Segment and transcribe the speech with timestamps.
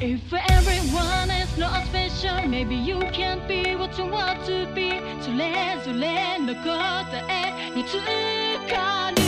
[0.00, 4.92] If everyone is not special, maybe you can't be what you want to be.
[5.20, 7.96] それぞれの答えにつ
[8.70, 9.18] かる。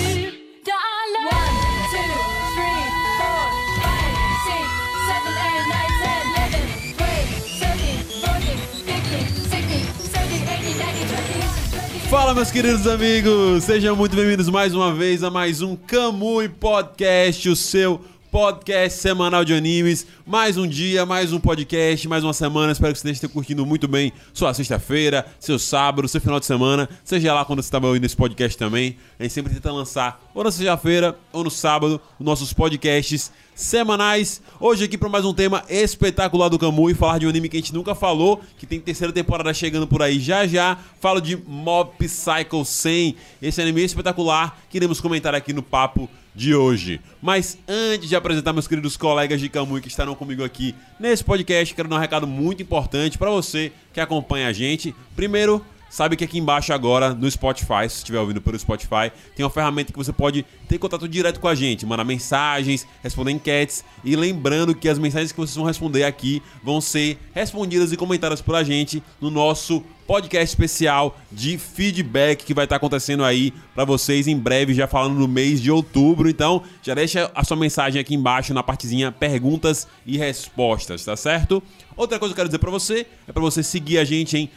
[12.09, 13.63] Fala, meus queridos amigos!
[13.63, 18.01] Sejam muito bem-vindos mais uma vez a mais um Camui Podcast, o seu
[18.31, 20.07] podcast semanal de animes.
[20.25, 22.71] Mais um dia, mais um podcast, mais uma semana.
[22.71, 26.89] Espero que você esteja curtindo muito bem sua sexta-feira, seu sábado, seu final de semana.
[27.05, 28.97] Seja lá quando você estava ouvindo esse podcast também.
[29.19, 34.41] A gente sempre tenta lançar ou na sexta-feira ou no sábado os nossos podcasts semanais.
[34.61, 37.61] Hoje aqui para mais um tema espetacular do Kamui, falar de um anime que a
[37.61, 40.79] gente nunca falou, que tem terceira temporada chegando por aí já já.
[41.01, 46.55] Falo de Mob Psycho 100, esse anime espetacular que iremos comentar aqui no papo de
[46.55, 47.01] hoje.
[47.21, 51.75] Mas antes de apresentar meus queridos colegas de Kamui que estarão comigo aqui nesse podcast,
[51.75, 54.95] quero dar um recado muito importante para você que acompanha a gente.
[55.17, 59.51] Primeiro, Sabe que aqui embaixo agora, no Spotify, se estiver ouvindo pelo Spotify, tem uma
[59.51, 64.15] ferramenta que você pode ter contato direto com a gente, mandar mensagens, responder enquetes e
[64.15, 68.55] lembrando que as mensagens que vocês vão responder aqui vão ser respondidas e comentadas por
[68.55, 74.27] a gente no nosso podcast especial de feedback que vai estar acontecendo aí para vocês
[74.27, 76.29] em breve, já falando no mês de outubro.
[76.29, 81.63] Então, já deixa a sua mensagem aqui embaixo na partezinha perguntas e respostas, tá certo?
[81.97, 84.51] Outra coisa que eu quero dizer para você é para você seguir a gente em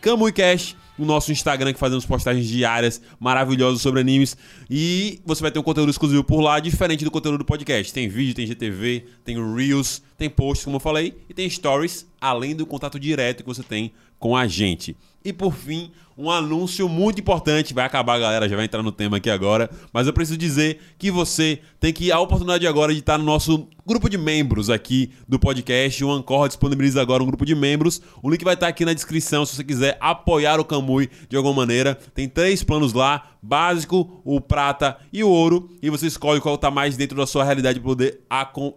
[0.00, 4.36] @camuicast o nosso Instagram que fazemos postagens diárias maravilhosas sobre animes
[4.68, 7.92] e você vai ter um conteúdo exclusivo por lá, diferente do conteúdo do podcast.
[7.92, 12.54] Tem vídeo, tem GTV, tem Reels, tem posts, como eu falei, e tem stories, além
[12.54, 14.96] do contato direto que você tem com a gente.
[15.24, 17.72] E por fim, um anúncio muito importante.
[17.72, 19.70] Vai acabar, galera, já vai entrar no tema aqui agora.
[19.92, 23.66] Mas eu preciso dizer que você tem que a oportunidade agora de estar no nosso
[23.86, 26.04] grupo de membros aqui do podcast.
[26.04, 28.00] O Ancor disponibiliza agora um grupo de membros.
[28.22, 31.54] O link vai estar aqui na descrição se você quiser apoiar o Kamui de alguma
[31.54, 31.94] maneira.
[32.14, 35.70] Tem três planos lá: básico, o prata e o ouro.
[35.82, 38.20] E você escolhe qual está mais dentro da sua realidade para poder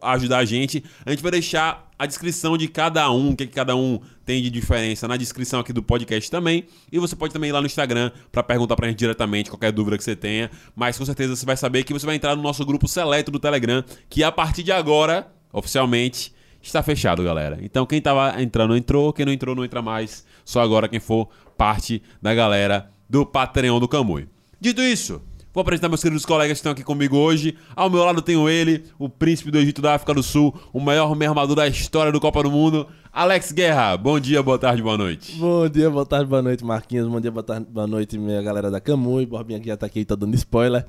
[0.02, 0.84] ajudar a gente.
[1.06, 4.44] A gente vai deixar a descrição de cada um, o que, que cada um tem
[4.44, 6.66] de diferença na descrição aqui do podcast também.
[6.92, 9.98] E você pode também ir lá no Instagram para perguntar pra gente diretamente qualquer dúvida
[9.98, 10.52] que você tenha.
[10.76, 13.40] Mas com certeza você vai saber que você vai entrar no nosso grupo seleto do
[13.40, 17.58] Telegram, que a partir de agora, oficialmente, está fechado, galera.
[17.62, 20.26] Então quem tava entrando entrou, quem não entrou não entra mais.
[20.44, 24.28] Só agora quem for parte da galera do Patreon do Camui.
[24.60, 25.22] Dito isso,
[25.54, 27.56] Vou apresentar meus queridos colegas que estão aqui comigo hoje.
[27.76, 31.12] Ao meu lado tenho ele, o príncipe do Egito da África do Sul, o maior
[31.12, 33.96] armador da história do Copa do Mundo, Alex Guerra.
[33.96, 35.38] Bom dia, boa tarde, boa noite.
[35.38, 37.08] Bom dia, boa tarde, boa noite, Marquinhos.
[37.08, 39.28] Bom dia, boa tarde, boa noite, minha galera da Camui.
[39.28, 40.88] Borbinha aqui já tá aqui, tá dando spoiler.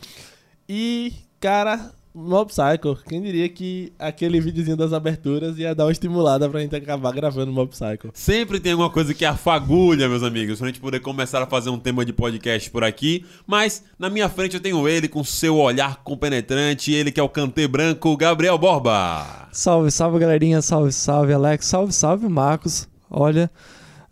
[0.67, 6.49] E, cara, Mob Psycho, quem diria que aquele videozinho das aberturas ia dar uma estimulada
[6.49, 8.11] pra gente acabar gravando Mob Psycho.
[8.15, 11.79] Sempre tem alguma coisa que afagulha, meus amigos, pra gente poder começar a fazer um
[11.79, 13.27] tema de podcast por aqui.
[13.45, 17.29] Mas na minha frente eu tenho ele com seu olhar compenetrante, ele que é o
[17.29, 19.49] cantê branco, Gabriel Borba.
[19.51, 22.89] Salve, salve galerinha, salve, salve Alex, salve, salve Marcos.
[23.11, 23.51] Olha,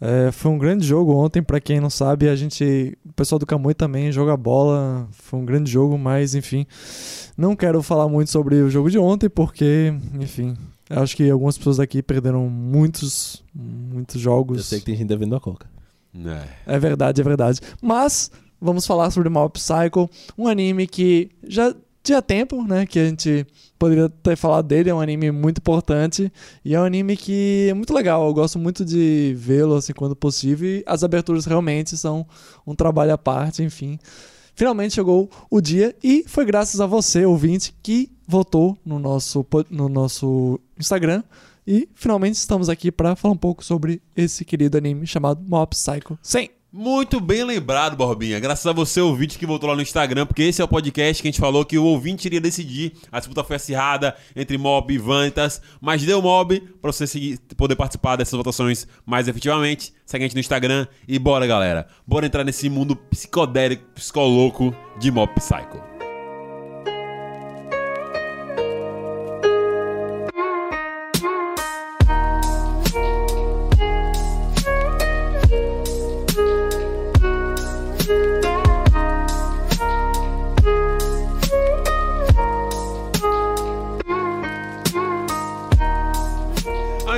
[0.01, 3.45] é, foi um grande jogo ontem, para quem não sabe, a gente, o pessoal do
[3.45, 6.67] Camui também joga bola, foi um grande jogo, mas enfim,
[7.37, 10.57] não quero falar muito sobre o jogo de ontem, porque, enfim,
[10.89, 14.57] acho que algumas pessoas aqui perderam muitos, muitos jogos.
[14.57, 15.71] Eu sei que tem gente devendo a coca.
[16.67, 16.75] É.
[16.75, 17.61] é verdade, é verdade.
[17.83, 23.05] Mas vamos falar sobre Mob Psycho, um anime que já tinha tempo, né, que a
[23.05, 23.47] gente
[23.79, 26.33] poderia ter falado dele, é um anime muito importante
[26.65, 30.17] e é um anime que é muito legal, eu gosto muito de vê-lo assim quando
[30.17, 32.27] possível e as aberturas realmente são
[32.67, 33.99] um trabalho à parte, enfim.
[34.55, 39.89] Finalmente chegou o dia e foi graças a você, ouvinte, que votou no nosso, no
[39.89, 41.23] nosso Instagram
[41.67, 46.19] e finalmente estamos aqui para falar um pouco sobre esse querido anime chamado Mob Psycho
[46.23, 46.62] 100.
[46.75, 48.41] Muito bem lembrado, Borbinha.
[48.41, 51.29] Graças a você, ouvinte, que voltou lá no Instagram, porque esse é o podcast que
[51.29, 52.95] a gente falou que o ouvinte iria decidir.
[53.13, 57.77] A disputa foi acirrada entre Mob e Vantas, mas deu Mob para você seguir, poder
[57.77, 59.93] participar dessas votações mais efetivamente.
[60.07, 61.87] Segue a gente no Instagram e bora, galera.
[62.07, 65.92] Bora entrar nesse mundo psicodélico, psicoloco de Mob Psycho.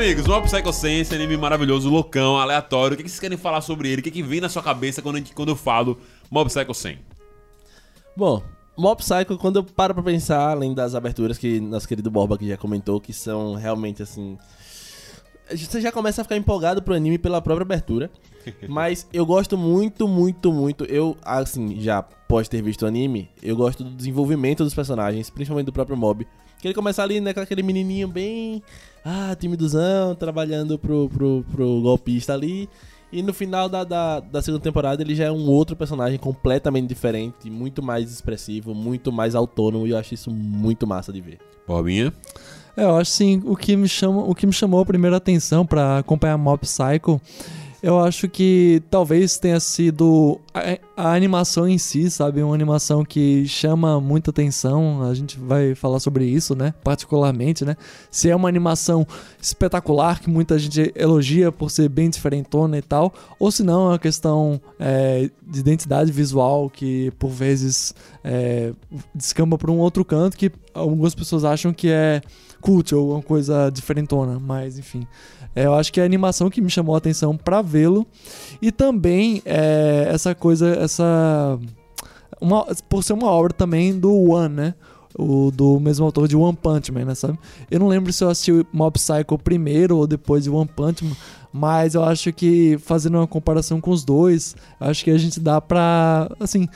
[0.05, 2.93] Amigos, Mob Psycho Sense, anime maravilhoso, loucão, aleatório.
[2.95, 4.03] O que, vocês querem falar sobre ele?
[4.03, 5.99] O que, que vem na sua cabeça quando, quando eu falo
[6.31, 6.99] Mob Psycho 100?
[8.15, 8.43] Bom,
[8.77, 12.47] Mob Psycho, quando eu paro pra pensar, além das aberturas que nosso querido Borba aqui
[12.47, 14.37] já comentou, que são realmente assim.
[15.51, 18.11] Você já começa a ficar empolgado pro anime pela própria abertura.
[18.69, 20.85] Mas eu gosto muito, muito, muito.
[20.85, 25.67] Eu, assim, já após ter visto o anime, eu gosto do desenvolvimento dos personagens, principalmente
[25.67, 26.27] do próprio Mob.
[26.59, 28.63] Que ele começa ali, né, com aquele menininho bem.
[29.05, 32.69] Ah, timidozão, trabalhando pro, pro, pro golpista ali.
[33.13, 36.89] E no final da, da, da, segunda temporada ele já é um outro personagem completamente
[36.89, 41.39] diferente, muito mais expressivo, muito mais autônomo, e eu acho isso muito massa de ver.
[41.65, 42.13] Borbinha?
[42.77, 45.65] É, eu acho sim, o que me, chama, o que me chamou a primeira atenção
[45.65, 47.21] para acompanhar Mob Psycho
[47.85, 52.43] eu acho que talvez tenha sido a, a, animação em si, sabe?
[52.43, 55.03] Uma animação que chama muita atenção.
[55.03, 56.73] A gente vai falar sobre isso, né?
[56.83, 57.77] Particularmente, né?
[58.11, 59.07] Se é uma animação
[59.39, 63.89] espetacular que muita gente elogia por ser bem diferentona e tal, ou se não é
[63.91, 67.95] uma questão é, de identidade visual que por vezes
[68.25, 68.73] é,
[69.15, 72.23] descamba para um outro canto que algumas pessoas acham que é
[72.63, 75.07] cult ou uma coisa diferentona, mas enfim.
[75.55, 78.07] É, eu acho que é a animação que me chamou a atenção para vê-lo.
[78.61, 81.59] E também é, essa coisa, essa.
[82.41, 84.75] Uma, por ser uma obra também do One, né?
[85.17, 87.39] O, do mesmo autor de One Punch Man, né, sabe?
[87.71, 91.15] Eu não lembro se eu assisti Mob Psycho primeiro ou depois de One Punch Man,
[91.53, 95.61] mas eu acho que fazendo uma comparação com os dois, acho que a gente dá
[95.61, 96.69] pra, assim,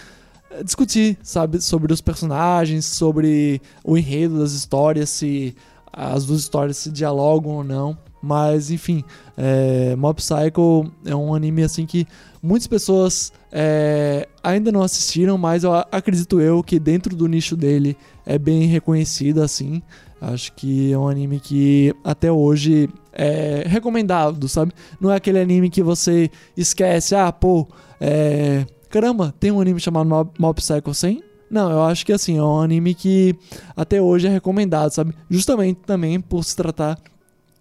[0.64, 5.56] discutir, sabe, sobre os personagens, sobre o enredo das histórias, se
[5.92, 7.98] as duas histórias se dialogam ou não.
[8.20, 9.04] Mas, enfim,
[9.36, 12.06] é, Mob Psycho é um anime assim que
[12.42, 17.96] muitas pessoas é, ainda não assistiram, mas eu acredito eu que dentro do nicho dele
[18.26, 19.82] é bem reconhecido assim.
[20.20, 24.72] Acho que é um anime que até hoje é recomendado, sabe?
[25.00, 27.68] Não é aquele anime que você esquece, ah, pô,
[28.00, 31.22] é, caramba, tem um anime chamado Mob, Mob Psycho 100?
[31.50, 33.34] Não, eu acho que assim, é um anime que
[33.76, 35.14] até hoje é recomendado, sabe?
[35.30, 36.98] Justamente também por se tratar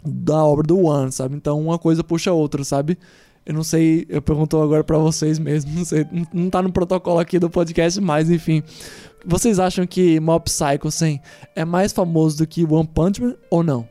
[0.08, 1.36] da obra do One, sabe?
[1.36, 2.98] Então uma coisa puxa a outra, sabe?
[3.46, 7.20] Eu não sei, eu pergunto agora para vocês mesmo, não sei, não tá no protocolo
[7.20, 8.62] aqui do podcast, mas enfim.
[9.26, 11.22] Vocês acham que Mob Psycho 100
[11.56, 13.88] é mais famoso do que One Punch Man ou não?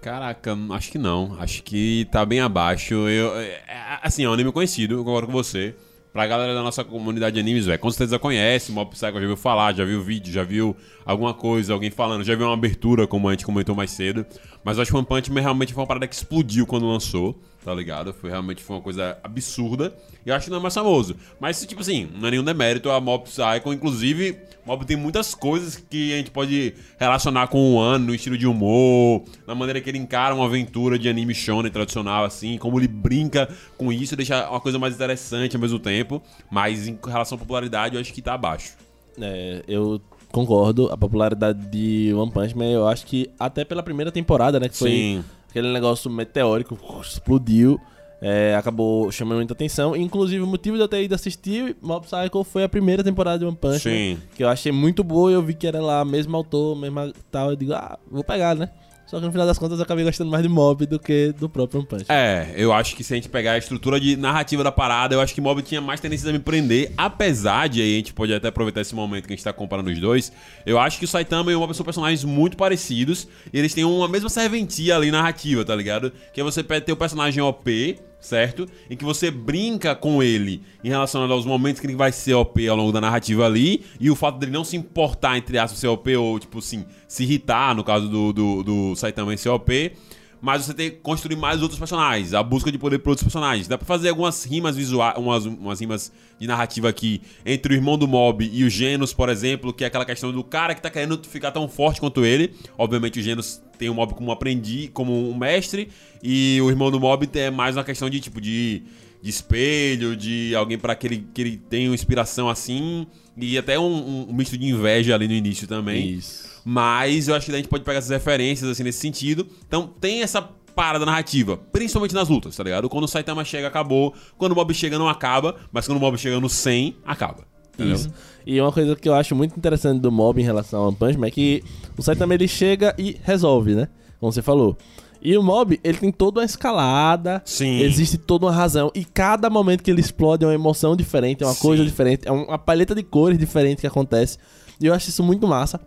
[0.00, 1.36] Caraca, acho que não.
[1.38, 2.94] Acho que tá bem abaixo.
[2.94, 3.62] Eu, é,
[4.02, 5.74] assim, é um anime conhecido, eu concordo com você.
[6.12, 9.36] Pra galera da nossa comunidade de animes, velho, com certeza conhece, Mob Psycho já viu
[9.36, 13.28] falar, já viu vídeo, já viu alguma coisa, alguém falando, já viu uma abertura, como
[13.28, 14.26] a gente comentou mais cedo.
[14.62, 17.40] Mas eu acho que One Punch Man realmente foi uma parada que explodiu quando lançou,
[17.64, 18.12] tá ligado?
[18.12, 19.94] Foi realmente foi uma coisa absurda.
[20.24, 21.16] E eu acho que não é mais famoso.
[21.40, 23.72] Mas, tipo assim, não é nenhum demérito a Mob Psycho.
[23.72, 24.36] Inclusive,
[24.66, 28.46] Mob tem muitas coisas que a gente pode relacionar com o One, no estilo de
[28.46, 32.88] humor, na maneira que ele encara uma aventura de anime shonen tradicional, assim, como ele
[32.88, 33.48] brinca
[33.78, 36.22] com isso, deixa uma coisa mais interessante ao mesmo tempo.
[36.50, 38.74] Mas em relação à popularidade, eu acho que tá abaixo.
[39.20, 40.00] É, eu
[40.32, 40.90] concordo.
[40.92, 44.68] A popularidade de One Punch Man, eu acho que até pela primeira temporada, né?
[44.68, 45.24] Que foi Sim.
[45.48, 47.80] aquele negócio meteórico, explodiu.
[48.22, 49.96] É, acabou chamando muita atenção.
[49.96, 53.46] Inclusive, o motivo de eu ter ido assistir Mob Psycho foi a primeira temporada de
[53.46, 54.14] One Punch Sim.
[54.14, 57.12] Man, que eu achei muito boa e eu vi que era lá, mesmo autor, mesmo
[57.30, 57.50] tal.
[57.50, 58.68] Eu digo, ah, vou pegar, né?
[59.10, 61.48] Só que no final das contas eu acabei gostando mais de Mob do que do
[61.48, 62.04] próprio One Punch.
[62.08, 65.20] É, eu acho que se a gente pegar a estrutura de narrativa da parada, eu
[65.20, 68.32] acho que Mob tinha mais tendência a me prender, apesar de aí a gente pode
[68.32, 70.30] até aproveitar esse momento que a gente tá comparando os dois.
[70.64, 73.82] Eu acho que o Saitama e o Mob são personagens muito parecidos, e eles têm
[73.82, 76.12] uma mesma serventia ali narrativa, tá ligado?
[76.32, 78.68] Que é você ter o personagem OP, certo?
[78.88, 82.66] Em que você brinca com ele em relação aos momentos que ele vai ser OP
[82.68, 85.88] ao longo da narrativa ali, e o fato dele não se importar, entre aspas, ser
[85.88, 89.92] OP, ou, tipo assim, se irritar, no caso do, do, do Saitama ser OP,
[90.40, 93.68] mas você tem que construir mais outros personagens, a busca de poder para outros personagens.
[93.68, 97.98] Dá pra fazer algumas rimas visuais, umas, umas rimas de narrativa aqui entre o irmão
[97.98, 100.90] do Mob e o Genos, por exemplo, que é aquela questão do cara que tá
[100.90, 102.54] querendo ficar tão forte quanto ele.
[102.78, 105.88] Obviamente o Genos tem o Mob como aprendiz, como um mestre,
[106.22, 108.82] e o irmão do Mob é mais uma questão de tipo de,
[109.22, 113.06] de espelho, de alguém para que ele, que ele tenha inspiração assim,
[113.46, 116.10] e até um, um, um misto de inveja ali no início também.
[116.10, 116.48] Isso.
[116.64, 119.46] Mas eu acho que a gente pode pegar essas referências assim nesse sentido.
[119.66, 120.42] Então tem essa
[120.74, 122.88] parada narrativa, principalmente nas lutas, tá ligado?
[122.88, 124.14] Quando o Saitama chega, acabou.
[124.38, 125.56] Quando o Mob chega, não acaba.
[125.72, 127.44] Mas quando o Mob chega no 100, acaba.
[127.74, 127.94] Entendeu?
[127.94, 128.12] Isso.
[128.46, 131.18] E uma coisa que eu acho muito interessante do Mob em relação ao One Punch
[131.18, 131.62] Man é que
[131.96, 133.88] o Saitama ele chega e resolve, né?
[134.18, 134.76] Como você falou.
[135.22, 137.80] E o Mob, ele tem toda uma escalada, Sim.
[137.80, 138.90] existe toda uma razão.
[138.94, 141.60] E cada momento que ele explode é uma emoção diferente, é uma Sim.
[141.60, 144.38] coisa diferente, é uma paleta de cores diferente que acontece.
[144.80, 145.78] E eu acho isso muito massa,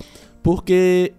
[0.44, 1.14] porque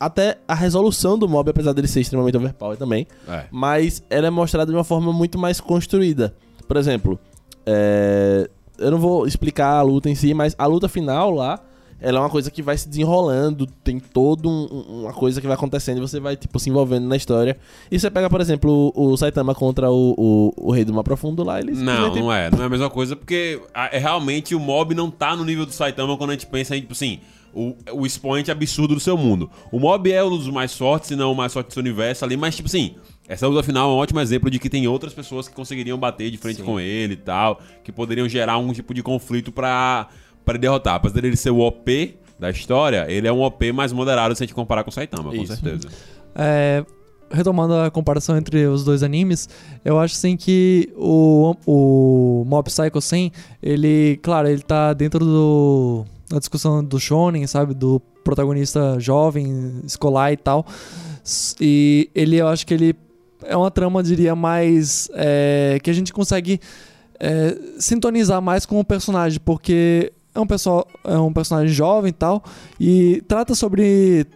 [0.00, 3.44] até a resolução do Mob, apesar dele ser extremamente overpower também, É.
[3.52, 6.34] mas ela é mostrada de uma forma muito mais construída.
[6.66, 7.20] Por exemplo,
[7.64, 11.60] é, eu não vou explicar a luta em si, mas a luta final lá,
[12.02, 15.46] ela é uma coisa que vai se desenrolando, tem todo um- um- uma coisa que
[15.46, 17.56] vai acontecendo e você vai, tipo, se envolvendo na história.
[17.90, 21.04] E você pega, por exemplo, o, o Saitama contra o, o, o Rei do Mar
[21.04, 22.50] Profundo lá, eles Não, simplesmente- não é.
[22.50, 25.72] Não é a mesma coisa, porque é realmente o mob não tá no nível do
[25.72, 27.20] Saitama quando a gente pensa em, tipo assim,
[27.54, 29.48] o, o expoente absurdo do seu mundo.
[29.70, 32.24] O mob é um dos mais fortes, se não o mais forte do seu universo
[32.24, 32.94] ali, mas, tipo assim,
[33.28, 36.30] essa luta final é um ótimo exemplo de que tem outras pessoas que conseguiriam bater
[36.30, 36.64] de frente Sim.
[36.64, 40.08] com ele e tal, que poderiam gerar um tipo de conflito pra,
[40.48, 40.94] ele derrotar.
[40.94, 44.46] Apesar dele ser o OP da história, ele é um OP mais moderado se a
[44.46, 45.54] gente comparar com o Saitama, com Isso.
[45.54, 45.88] certeza.
[46.34, 46.84] É,
[47.30, 49.48] retomando a comparação entre os dois animes,
[49.84, 53.32] eu acho assim que o, o Mob Psycho 100,
[53.62, 60.32] ele, claro, ele tá dentro do da discussão do shonen, sabe, do protagonista jovem, escolar
[60.32, 60.66] e tal.
[61.60, 62.96] E ele, eu acho que ele
[63.44, 66.58] é uma trama, diria, mais é, que a gente consegue
[67.20, 72.12] é, sintonizar mais com o personagem, porque é um, pessoal, é um personagem jovem e
[72.12, 72.42] tal,
[72.80, 74.26] e trata sobre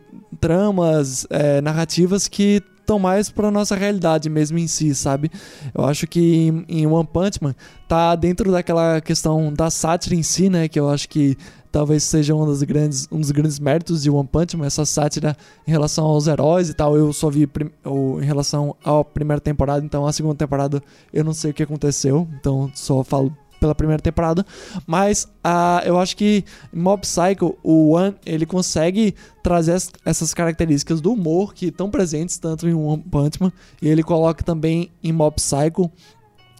[0.41, 5.31] tramas, é, narrativas que estão mais pra nossa realidade mesmo em si, sabe?
[5.75, 7.55] Eu acho que em, em One Punch Man
[7.89, 10.69] tá dentro daquela questão da sátira em si, né?
[10.69, 11.37] Que eu acho que
[11.73, 15.37] talvez seja um dos grandes, um dos grandes méritos de One Punch Man, essa sátira
[15.67, 16.97] em relação aos heróis e tal.
[16.97, 20.81] Eu só vi prim- o- em relação à primeira temporada, então a segunda temporada
[21.13, 24.47] eu não sei o que aconteceu, então só falo pela primeira temporada,
[24.87, 31.01] mas ah, eu acho que Mob Psycho, o One, ele consegue trazer as- essas características
[31.01, 35.13] do humor que estão presentes tanto em One Punch Man, e ele coloca também em
[35.13, 35.91] Mob Psycho,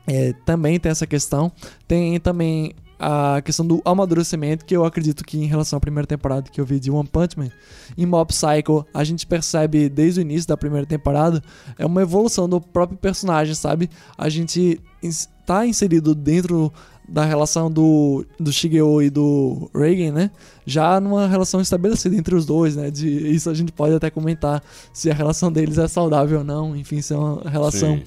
[0.07, 1.51] é, também tem essa questão,
[1.87, 6.49] tem também a questão do amadurecimento, que eu acredito que em relação à primeira temporada
[6.51, 7.51] que eu vi de One Punch Man,
[7.97, 11.43] em Mob Psycho, a gente percebe desde o início da primeira temporada,
[11.79, 13.91] é uma evolução do próprio personagem, sabe?
[14.17, 16.73] A gente ins- tá inserido dentro
[17.09, 20.31] da relação do, do Shigeo e do Reagan, né?
[20.67, 22.91] Já numa relação estabelecida entre os dois, né?
[22.91, 26.77] De, isso a gente pode até comentar se a relação deles é saudável ou não.
[26.77, 28.01] Enfim, se é uma relação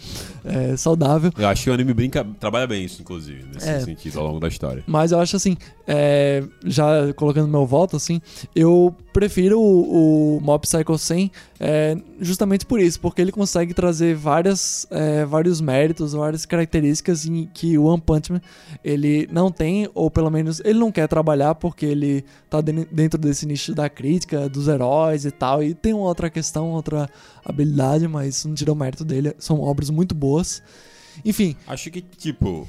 [0.43, 1.31] é, saudável.
[1.37, 3.79] Eu acho que o anime brinca, trabalha bem isso, inclusive, nesse É.
[3.79, 4.83] sentido, ao longo da história.
[4.85, 5.55] Mas eu acho assim,
[5.87, 8.21] é, já colocando meu voto, assim,
[8.55, 14.15] eu prefiro o, o Mob Psycho 100 é, justamente por isso, porque ele consegue trazer
[14.15, 18.41] várias, é, vários méritos, várias características em que o One Punch Man
[18.83, 23.19] ele não tem, ou pelo menos ele não quer trabalhar porque ele tá den- dentro
[23.19, 27.09] desse nicho da crítica, dos heróis e tal, e tem uma outra questão, outra
[27.45, 30.61] habilidade, mas não tira o mérito dele, são obras muito boas.
[31.23, 32.67] Enfim, Acho que, tipo,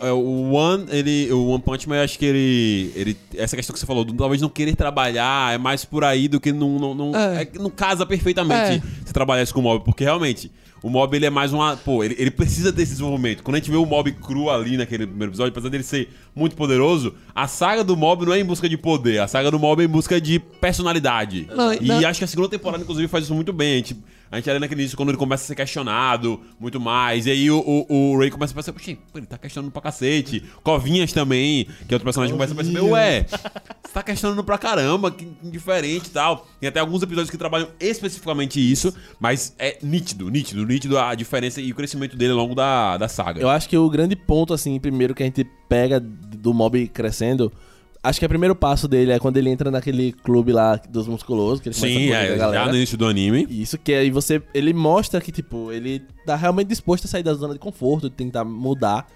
[0.00, 3.16] é, o One, ele, o One Punch Man, eu acho que ele, ele.
[3.34, 6.38] Essa questão que você falou, do talvez não querer trabalhar, é mais por aí do
[6.38, 6.78] que não.
[6.78, 7.42] Não, não, É.
[7.42, 9.06] é não casa perfeitamente É.
[9.06, 10.52] se trabalhar isso com o mob, porque realmente.
[10.82, 11.76] O mob ele é mais uma.
[11.76, 13.42] Pô, ele, ele precisa desse desenvolvimento.
[13.42, 16.56] Quando a gente vê o mob cru ali naquele primeiro episódio, apesar dele ser muito
[16.56, 19.18] poderoso, a saga do mob não é em busca de poder.
[19.20, 21.48] A saga do mob é em busca de personalidade.
[21.54, 23.74] Não, e não- acho que a segunda temporada, inclusive, faz isso muito bem.
[23.74, 23.96] A gente,
[24.32, 27.26] a gente ali naquele início, quando ele começa a ser questionado muito mais.
[27.26, 30.42] E aí o, o, o Ray começa a perceber, "Poxa, ele tá questionando pra cacete.
[30.62, 35.10] Covinhas também, que é outro personagem, começa a perceber, ué, você tá questionando pra caramba,
[35.10, 36.48] que diferente e tal.
[36.58, 41.60] Tem até alguns episódios que trabalham especificamente isso, mas é nítido, nítido, nítido a diferença
[41.60, 43.38] e o crescimento dele ao longo da, da saga.
[43.38, 47.52] Eu acho que o grande ponto, assim, primeiro que a gente pega do mob crescendo,
[48.02, 51.60] acho que o primeiro passo dele é quando ele entra naquele clube lá dos musculosos,
[51.60, 53.46] que ele Sim, é, já no início do anime.
[53.48, 54.42] Isso que aí você.
[54.52, 58.16] Ele mostra que, tipo, ele tá realmente disposto a sair da zona de conforto, de
[58.16, 59.06] tentar mudar.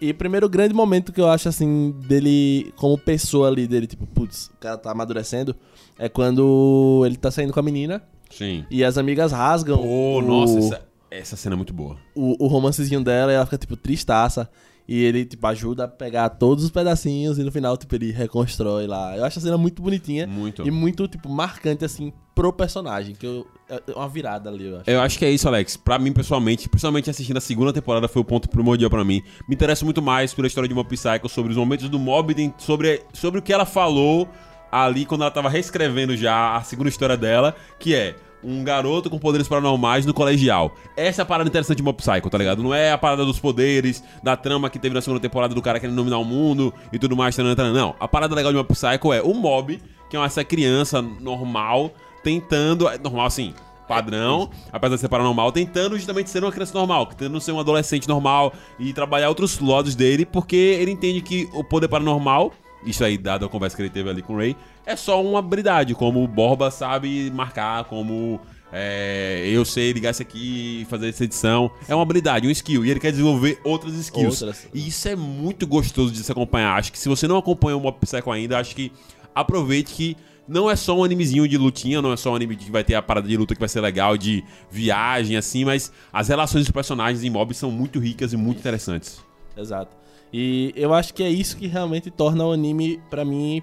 [0.00, 4.06] E o primeiro grande momento que eu acho, assim, dele como pessoa ali, dele, tipo,
[4.06, 5.56] putz, o cara tá amadurecendo,
[5.98, 8.64] é quando ele tá saindo com a menina Sim.
[8.70, 11.96] e as amigas rasgam Pô, o, nossa, essa, essa cena é muito boa.
[12.14, 14.48] o, o romancezinho dela e ela fica, tipo, tristaça.
[14.88, 18.86] E ele, tipo, ajuda a pegar todos os pedacinhos e no final, tipo, ele reconstrói
[18.86, 19.14] lá.
[19.14, 20.66] Eu acho a cena muito bonitinha Muito.
[20.66, 23.14] e muito, tipo, marcante, assim, pro personagem.
[23.14, 24.90] Que eu, é é uma virada ali, eu acho.
[24.90, 25.76] Eu acho que é isso, Alex.
[25.76, 29.22] Pra mim, pessoalmente, principalmente assistindo a segunda temporada, foi o ponto primordial pra mim.
[29.46, 33.02] Me interessa muito mais pela história de Mob Psycho, sobre os momentos do Mob, sobre,
[33.12, 34.26] sobre o que ela falou
[34.72, 39.18] ali quando ela tava reescrevendo já a segunda história dela, que é um garoto com
[39.18, 40.74] poderes paranormais no colegial.
[40.96, 42.62] Essa é a parada interessante de Mob Psycho, tá ligado?
[42.62, 45.80] Não é a parada dos poderes, da trama que teve na segunda temporada do cara
[45.80, 47.72] querendo dominar o mundo e tudo mais, tanan.
[47.72, 47.94] não.
[47.98, 51.92] A parada legal de Mob Psycho é o Mob, que é essa criança normal,
[52.22, 52.88] tentando...
[52.88, 53.54] é Normal, assim,
[53.88, 58.06] padrão, apesar de ser paranormal, tentando justamente ser uma criança normal, tentando ser um adolescente
[58.06, 62.52] normal e trabalhar outros lados dele, porque ele entende que o poder paranormal,
[62.84, 64.56] isso aí, dado a conversa que ele teve ali com o Ray,
[64.86, 68.40] é só uma habilidade, como o Borba sabe marcar, como
[68.72, 71.70] é, eu sei ligar isso aqui e fazer essa edição.
[71.88, 74.42] É uma habilidade, um skill, e ele quer desenvolver outras skills.
[74.42, 74.68] Outras.
[74.72, 76.76] E isso é muito gostoso de se acompanhar.
[76.78, 78.92] Acho que se você não acompanha o Mob Psycho ainda, acho que
[79.34, 80.16] aproveite que
[80.46, 82.94] não é só um animezinho de lutinha, não é só um anime que vai ter
[82.94, 86.70] a parada de luta que vai ser legal, de viagem, assim, mas as relações dos
[86.70, 89.20] personagens em mob são muito ricas e muito interessantes.
[89.56, 89.94] Exato.
[90.32, 93.62] E eu acho que é isso que realmente torna o anime, pra mim,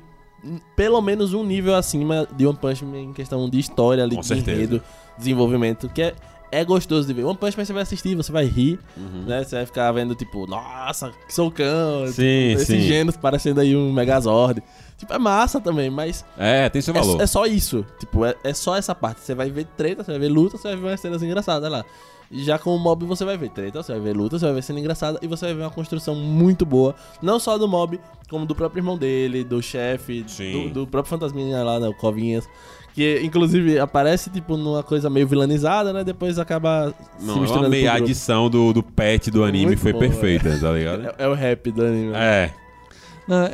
[0.76, 4.22] pelo menos um nível acima de One Punch Man em questão de história, ali, Com
[4.22, 4.52] de certeza.
[4.52, 4.82] enredo,
[5.18, 6.16] desenvolvimento, que é,
[6.52, 7.24] é gostoso de ver.
[7.24, 8.80] One Punch Man você vai assistir, você vai rir,
[9.28, 9.44] né?
[9.44, 12.82] Você vai ficar vendo, tipo, nossa, que socão, Sim, tipo, esses sim.
[12.82, 14.62] gêneros parecendo aí um Megazord.
[14.98, 17.20] Tipo, é massa também, mas É, tem seu valor.
[17.20, 17.86] é, é só isso.
[18.00, 19.20] Tipo, é, é só essa parte.
[19.22, 21.84] Você vai ver treta, você vai ver luta, você vai ver umas cenas engraçadas lá.
[22.32, 24.62] Já com o mob você vai ver treta, você vai ver luta, você vai ver
[24.64, 26.96] cena engraçada e você vai ver uma construção muito boa.
[27.22, 31.64] Não só do mob, como do próprio irmão dele, do chefe, do, do próprio fantasminha
[31.64, 32.48] lá, né, o Covinhas.
[32.94, 36.02] Que inclusive aparece, tipo, numa coisa meio vilanizada, né?
[36.02, 38.06] Depois acaba se Não, eu misturando amei com o a grupo.
[38.06, 41.06] adição do, do pet do anime, Muito foi bom, perfeita, tá ligado?
[41.08, 42.14] É, é o rap do anime.
[42.16, 42.65] É, Não,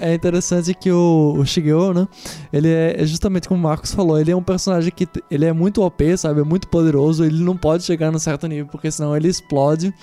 [0.02, 2.08] É interessante que o, Shigeo, né?
[2.52, 5.54] Ele é, é justamente como o Marcos falou, ele é um personagem que ele é
[5.54, 6.42] muito OP, sabe?
[6.42, 9.94] É muito poderoso, ele não pode chegar num certo nível, porque senão ele explode.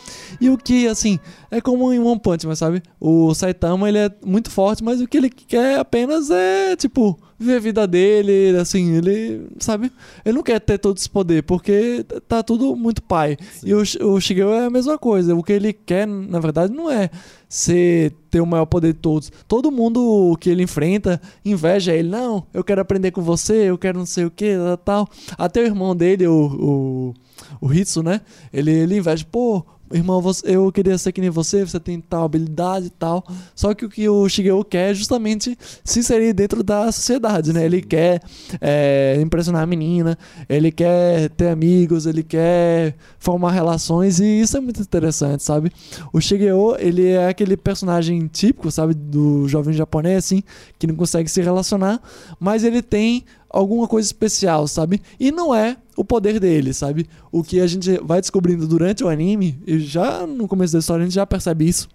[0.40, 1.20] E o que, assim,
[1.50, 2.82] é como em One Punch, mas sabe?
[3.00, 7.56] O Saitama, ele é muito forte, mas o que ele quer apenas é, tipo, viver
[7.56, 9.90] a vida dele, assim, ele, sabe?
[10.24, 13.36] Ele não quer ter todo esse poder, porque tá tudo muito pai.
[13.64, 16.90] E o, o Shigeo é a mesma coisa, o que ele quer, na verdade, não
[16.90, 17.10] é
[17.48, 19.32] ser ter o maior poder de todos.
[19.46, 22.08] Todo mundo que ele enfrenta inveja ele.
[22.08, 25.08] Não, eu quero aprender com você, eu quero não sei o que, tal.
[25.36, 27.14] Até o irmão dele, o,
[27.60, 28.20] o, o Hitsu, né?
[28.52, 29.64] Ele, ele inveja, pô.
[29.92, 33.24] Irmão, você- eu queria ser que nem você, você tem tal habilidade e tal.
[33.54, 37.64] Só que o que o Shigeo quer é justamente se inserir dentro da sociedade, né?
[37.64, 38.20] Ele quer
[38.60, 40.18] é, impressionar a menina,
[40.48, 45.72] ele quer ter amigos, ele quer formar relações e isso é muito interessante, sabe?
[46.12, 50.42] O Shigeo, ele é aquele personagem típico, sabe, do jovem japonês, assim,
[50.78, 52.00] que não consegue se relacionar,
[52.38, 55.00] mas ele tem alguma coisa especial, sabe?
[55.18, 57.08] E não é o poder dele, sabe?
[57.32, 61.02] O que a gente vai descobrindo durante o anime, e já no começo da história
[61.02, 61.88] a gente já percebe isso,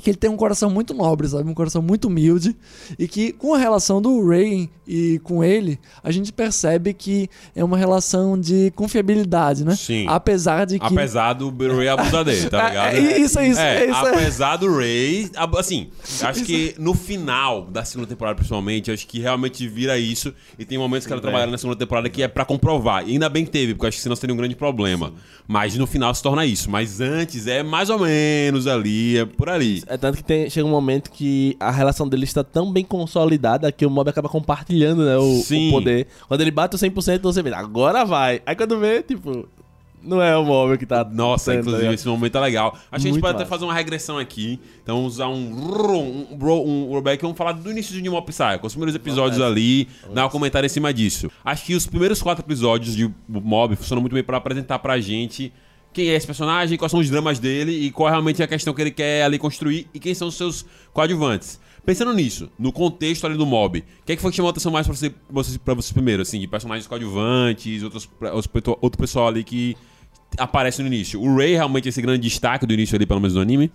[0.00, 1.48] que ele tem um coração muito nobre, sabe?
[1.48, 2.56] Um coração muito humilde.
[2.98, 7.62] E que com a relação do Ray e com ele, a gente percebe que é
[7.62, 9.76] uma relação de confiabilidade, né?
[9.76, 10.06] Sim.
[10.08, 10.86] Apesar de que.
[10.86, 12.94] apesar do Ray abusar dele, tá ligado?
[12.94, 14.06] É, é, isso, é isso, É, é isso.
[14.06, 14.10] é.
[14.10, 15.90] apesar do Ray, assim,
[16.22, 20.34] acho que no final da segunda temporada, principalmente, acho que realmente vira isso.
[20.58, 23.06] E tem momentos que ela trabalha na segunda temporada que é pra comprovar.
[23.06, 25.12] E ainda bem que teve, porque acho que senão seria um grande problema.
[25.46, 26.70] Mas no final se torna isso.
[26.70, 29.82] Mas antes é mais ou menos ali, é por ali.
[29.90, 33.70] É tanto que tem, chega um momento que a relação dele está tão bem consolidada
[33.72, 36.06] que o mob acaba compartilhando né, o, o poder.
[36.28, 38.40] Quando ele bate o 100%, você vê, agora vai.
[38.46, 39.48] Aí quando vê, tipo,
[40.02, 41.04] não é o mob que tá.
[41.04, 41.94] Nossa, sendo, inclusive né?
[41.94, 42.68] esse momento é legal.
[42.72, 43.50] Acho que a gente Muito pode até massa.
[43.50, 44.58] fazer uma regressão aqui.
[44.82, 47.20] Então, usar um um, um, ro- um rollback.
[47.20, 48.60] Vamos falar do início de Mob Psycho.
[48.66, 51.30] Os primeiros episódios ali, dar um comentário em cima disso.
[51.44, 55.52] Acho que os primeiros quatro episódios de Mob funcionam muito bem pra apresentar pra gente
[55.92, 58.72] quem é esse personagem, quais são os dramas dele e qual é realmente a questão
[58.72, 61.60] que ele quer ali construir e quem são os seus coadjuvantes.
[61.84, 64.52] Pensando nisso, no contexto ali do mob, o que, é que foi que chamou a
[64.52, 65.10] atenção mais pra você,
[65.64, 69.76] pra você primeiro, assim, de personagens coadjuvantes, outros, outros, outro pessoal ali que
[70.38, 71.20] aparece no início.
[71.20, 73.72] O Ray realmente é esse grande destaque do início ali, pelo menos do anime.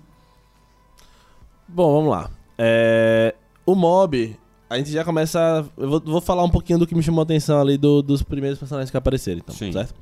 [1.67, 2.29] Bom, vamos lá.
[2.57, 3.33] É,
[3.65, 4.37] o mob,
[4.69, 5.65] a gente já começa.
[5.75, 8.21] Eu vou, vou falar um pouquinho do que me chamou a atenção ali do- dos
[8.23, 9.71] primeiros personagens que apareceram, então, Sim.
[9.71, 9.93] certo?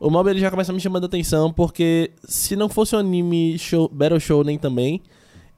[0.00, 3.58] O mob ele já começa me chamando a atenção porque se não fosse um anime
[3.58, 5.02] show, Battle Show nem também,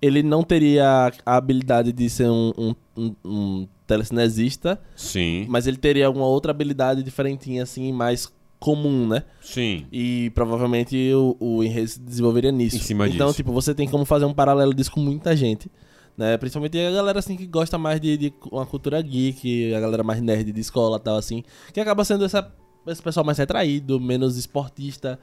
[0.02, 5.46] ele não teria a habilidade de ser um, um, um, um telecinesista, Sim.
[5.48, 8.28] mas ele teria alguma outra habilidade diferentinha, assim, mais
[8.58, 9.22] comum, né?
[9.40, 9.86] Sim.
[9.92, 12.76] E provavelmente o, o enredo se desenvolveria nisso.
[12.76, 13.36] Em cima então, disso.
[13.36, 15.70] tipo, você tem como fazer um paralelo disso com muita gente.
[16.16, 16.36] Né?
[16.36, 20.20] Principalmente a galera assim que gosta mais de, de uma cultura geek, a galera mais
[20.20, 21.42] nerd de escola e tal, assim.
[21.72, 22.52] Que acaba sendo essa,
[22.86, 25.18] esse pessoal mais retraído, menos esportista,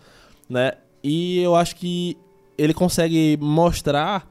[0.49, 0.73] né?
[1.03, 2.17] E eu acho que
[2.57, 4.27] ele consegue mostrar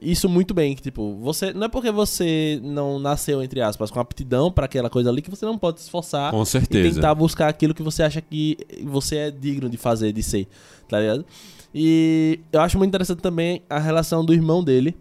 [0.00, 3.98] isso muito bem, que tipo, você não é porque você não nasceu entre aspas com
[3.98, 6.94] aptidão pra aquela coisa ali que você não pode se esforçar Com e certeza.
[6.94, 10.46] tentar buscar aquilo que você acha que você é digno de fazer, de ser,
[10.88, 11.24] tá ligado?
[11.74, 14.96] E eu acho muito interessante também a relação do irmão dele,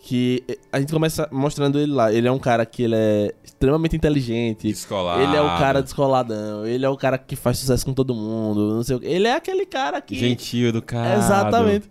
[0.00, 2.12] que a gente começa mostrando ele lá.
[2.12, 4.68] Ele é um cara que ele é extremamente inteligente.
[4.68, 5.22] Descolado.
[5.22, 8.74] Ele é o cara descoladão, ele é o cara que faz sucesso com todo mundo,
[8.74, 9.06] não sei o quê.
[9.06, 11.18] Ele é aquele cara que Gentil, educado.
[11.18, 11.88] Exatamente.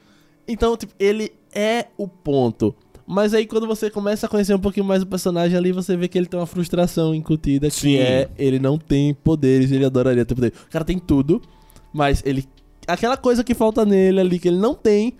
[0.47, 2.73] Então, tipo, ele é o ponto.
[3.05, 6.09] Mas aí quando você começa a conhecer um pouquinho mais o personagem ali, você vê
[6.09, 7.97] que ele tem uma frustração incutida, que Sim.
[7.97, 10.51] é ele não tem poderes, ele adoraria ter poder.
[10.67, 11.41] O cara tem tudo,
[11.93, 12.45] mas ele
[12.85, 15.13] aquela coisa que falta nele ali que ele não tem,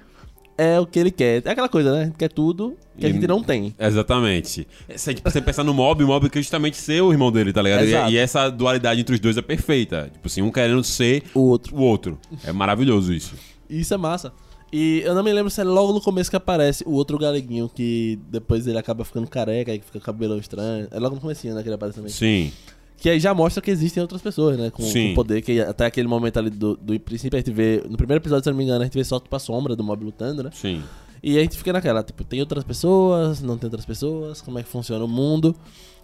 [0.57, 1.41] é o que ele quer.
[1.45, 2.11] É aquela coisa, né?
[2.13, 3.75] A quer tudo que a E- gente não tem.
[3.79, 4.67] Exatamente.
[4.95, 7.61] Se tipo, você pensar no Mob, o Mob quer justamente ser o irmão dele, tá
[7.61, 7.85] ligado?
[7.85, 10.09] E, e essa dualidade entre os dois é perfeita.
[10.11, 11.75] Tipo assim, um querendo ser O outro.
[11.75, 12.17] o outro.
[12.43, 13.35] É maravilhoso isso.
[13.69, 14.31] Isso é massa.
[14.73, 17.69] E eu não me lembro se é logo no começo que aparece o outro galeguinho
[17.73, 20.87] que depois ele acaba ficando careca e fica com cabelo estranho.
[20.91, 22.11] É logo no comecinho, né, que ele aparece também.
[22.11, 22.51] Sim.
[22.97, 24.71] Que aí já mostra que existem outras pessoas, né?
[24.71, 25.09] Com, Sim.
[25.09, 27.83] com poder, que até aquele momento ali do, do princípio a gente vê.
[27.87, 29.75] No primeiro episódio, se eu não me engano, a gente vê só tipo, a sombra
[29.75, 30.49] do mob lutando, né?
[30.53, 30.83] Sim.
[31.21, 34.57] E aí a gente fica naquela, tipo, tem outras pessoas, não tem outras pessoas, como
[34.59, 35.55] é que funciona o mundo.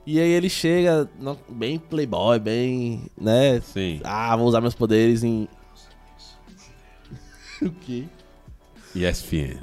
[0.06, 1.10] E aí ele chega
[1.50, 3.60] bem playboy, bem, né?
[3.62, 4.02] Sim.
[4.04, 5.48] Ah, vou usar meus poderes em.
[7.62, 8.04] o quê?
[8.96, 9.58] ESPN.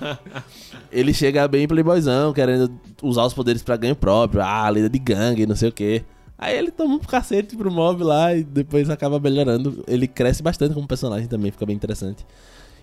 [0.92, 2.70] Ele chega bem playboyzão, querendo
[3.02, 4.42] usar os poderes pra ganho próprio.
[4.42, 6.04] Ah, líder de gangue, não sei o quê.
[6.36, 9.84] Aí ele toma um cacete pro mob lá e depois acaba melhorando.
[9.86, 12.26] Ele cresce bastante como personagem também, fica bem interessante.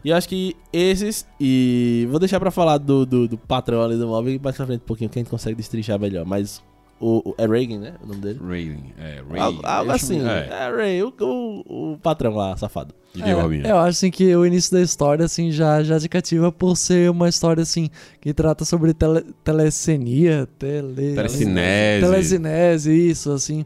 [0.04, 1.28] E eu acho que esses.
[1.40, 4.82] E vou deixar pra falar do, do, do patrão ali do mob mais pra frente
[4.82, 6.26] um pouquinho, que a gente consegue destrinchar melhor.
[6.26, 6.62] Mas
[7.02, 7.94] o, o- é Reagan, né?
[8.04, 8.40] O nome dele?
[8.42, 8.94] Rayling.
[8.98, 9.40] É, Ray.
[9.42, 10.22] Algo, algo assim.
[10.28, 10.48] É.
[10.52, 12.94] É, Ray, o, o, o patrão lá, safado.
[13.14, 13.22] E?
[13.22, 13.32] É,
[13.72, 17.12] eu acho assim que o início da história assim já já te cativa por ser
[17.12, 17.90] uma história assim
[18.22, 22.06] que trata sobre tele, telecenia, tele, Telecinese.
[22.06, 23.66] telecinese, isso assim.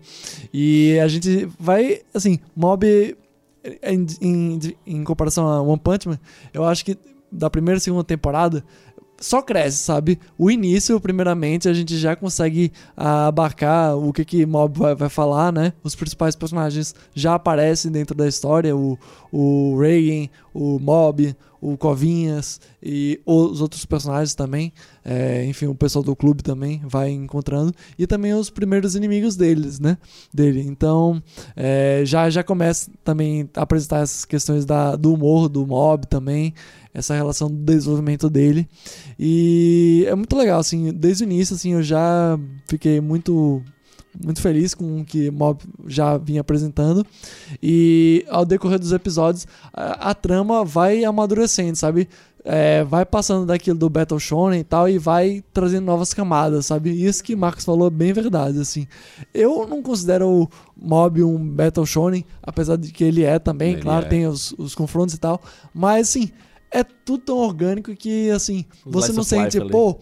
[0.51, 3.15] E a gente vai assim, Mob
[3.83, 6.19] em, em, em comparação a One Punch Man,
[6.51, 6.97] eu acho que
[7.31, 8.63] da primeira e segunda temporada
[9.19, 10.19] só cresce, sabe?
[10.37, 15.09] O início, primeiramente, a gente já consegue ah, abarcar o que que Mob vai, vai
[15.09, 15.73] falar, né?
[15.83, 18.97] Os principais personagens já aparecem dentro da história, o,
[19.31, 24.71] o Reagan, o Mob, o Covinhas e os outros personagens também.
[25.03, 27.73] É, enfim, o pessoal do clube também vai encontrando.
[27.97, 29.97] E também os primeiros inimigos deles, né?
[30.31, 30.61] Dele.
[30.61, 31.21] Então,
[31.55, 36.53] é, já, já começa também a apresentar essas questões da, do humor do Mob também,
[36.95, 38.67] essa relação do desenvolvimento dele.
[39.19, 43.61] E é muito legal, assim, desde o início, assim, eu já fiquei muito
[44.23, 47.05] muito feliz com o que Mob já vinha apresentando.
[47.61, 52.07] E ao decorrer dos episódios, a, a trama vai amadurecendo, sabe?
[52.47, 56.91] É, vai passando daquilo do Battle Shonen e tal e vai trazendo novas camadas, sabe?
[56.91, 58.87] Isso que Marcos falou é bem verdade, assim.
[59.33, 63.81] Eu não considero o Mob um Battle Shonen, apesar de que ele é também, Ele
[63.81, 64.09] claro, é.
[64.09, 65.41] tem os, os confrontos e tal.
[65.73, 66.29] Mas, assim,
[66.71, 69.69] é tudo tão orgânico que, assim, Os você não sente, ali.
[69.69, 69.97] pô,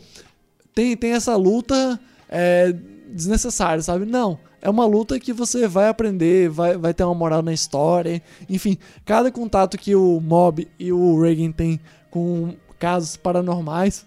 [0.73, 1.99] tem, tem essa luta
[2.29, 2.73] é,
[3.09, 4.05] desnecessária, sabe?
[4.05, 4.39] Não.
[4.61, 8.21] É uma luta que você vai aprender, vai, vai ter uma moral na história.
[8.49, 14.05] Enfim, cada contato que o Mob e o Reagan têm com casos paranormais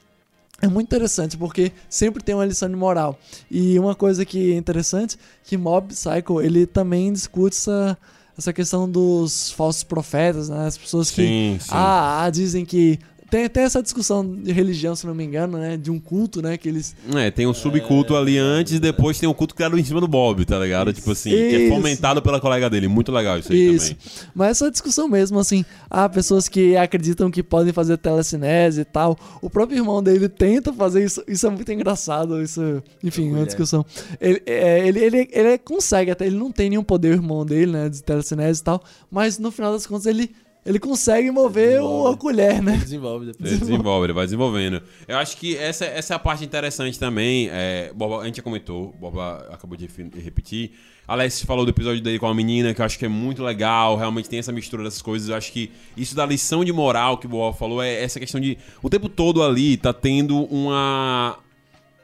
[0.62, 3.18] é muito interessante, porque sempre tem uma lição de moral.
[3.50, 7.98] E uma coisa que é interessante, que Mob Psycho, ele também discute essa,
[8.36, 10.66] essa questão dos falsos profetas, né?
[10.66, 11.70] As pessoas que Sim, sim.
[11.70, 12.98] ah, ah, dizem que.
[13.30, 15.76] Tem até essa discussão de religião, se não me engano, né?
[15.76, 16.56] De um culto, né?
[16.56, 16.94] Que eles.
[17.14, 20.06] É, tem um subculto ali antes e depois tem um culto criado em cima do
[20.06, 20.92] Bob, tá ligado?
[20.92, 21.74] Tipo assim, que é Isso.
[21.74, 22.88] fomentado pela colega dele.
[22.88, 23.94] Muito legal isso aí Isso.
[23.94, 24.30] também.
[24.34, 29.18] Mas essa discussão mesmo, assim, há pessoas que acreditam que podem fazer telecinese e tal.
[29.42, 31.22] O próprio irmão dele tenta fazer isso.
[31.26, 32.42] Isso é muito engraçado.
[32.42, 33.84] Isso, enfim, é uma discussão.
[34.20, 37.72] Ele, é, ele, ele, ele consegue até, ele não tem nenhum poder, o irmão dele,
[37.72, 37.88] né?
[37.88, 38.82] De telecinese e tal.
[39.10, 40.30] Mas no final das contas, ele,
[40.66, 42.14] ele consegue mover o, Desenvolve.
[42.14, 42.76] a colher, né?
[42.76, 43.52] Desenvolve depois.
[43.52, 44.82] Ele desenvolve, ele vai desenvolvendo.
[45.06, 47.48] Eu acho que essa, essa é a parte interessante também.
[47.52, 49.88] É, Boba, a gente já comentou, Boba acabou de
[50.22, 50.72] repetir.
[51.06, 53.96] Alex falou do episódio dele com a menina, que eu acho que é muito legal.
[53.96, 55.28] Realmente tem essa mistura dessas coisas.
[55.28, 58.40] Eu acho que isso da lição de moral que o Boba falou é essa questão
[58.40, 58.58] de.
[58.82, 61.38] O tempo todo ali tá tendo uma.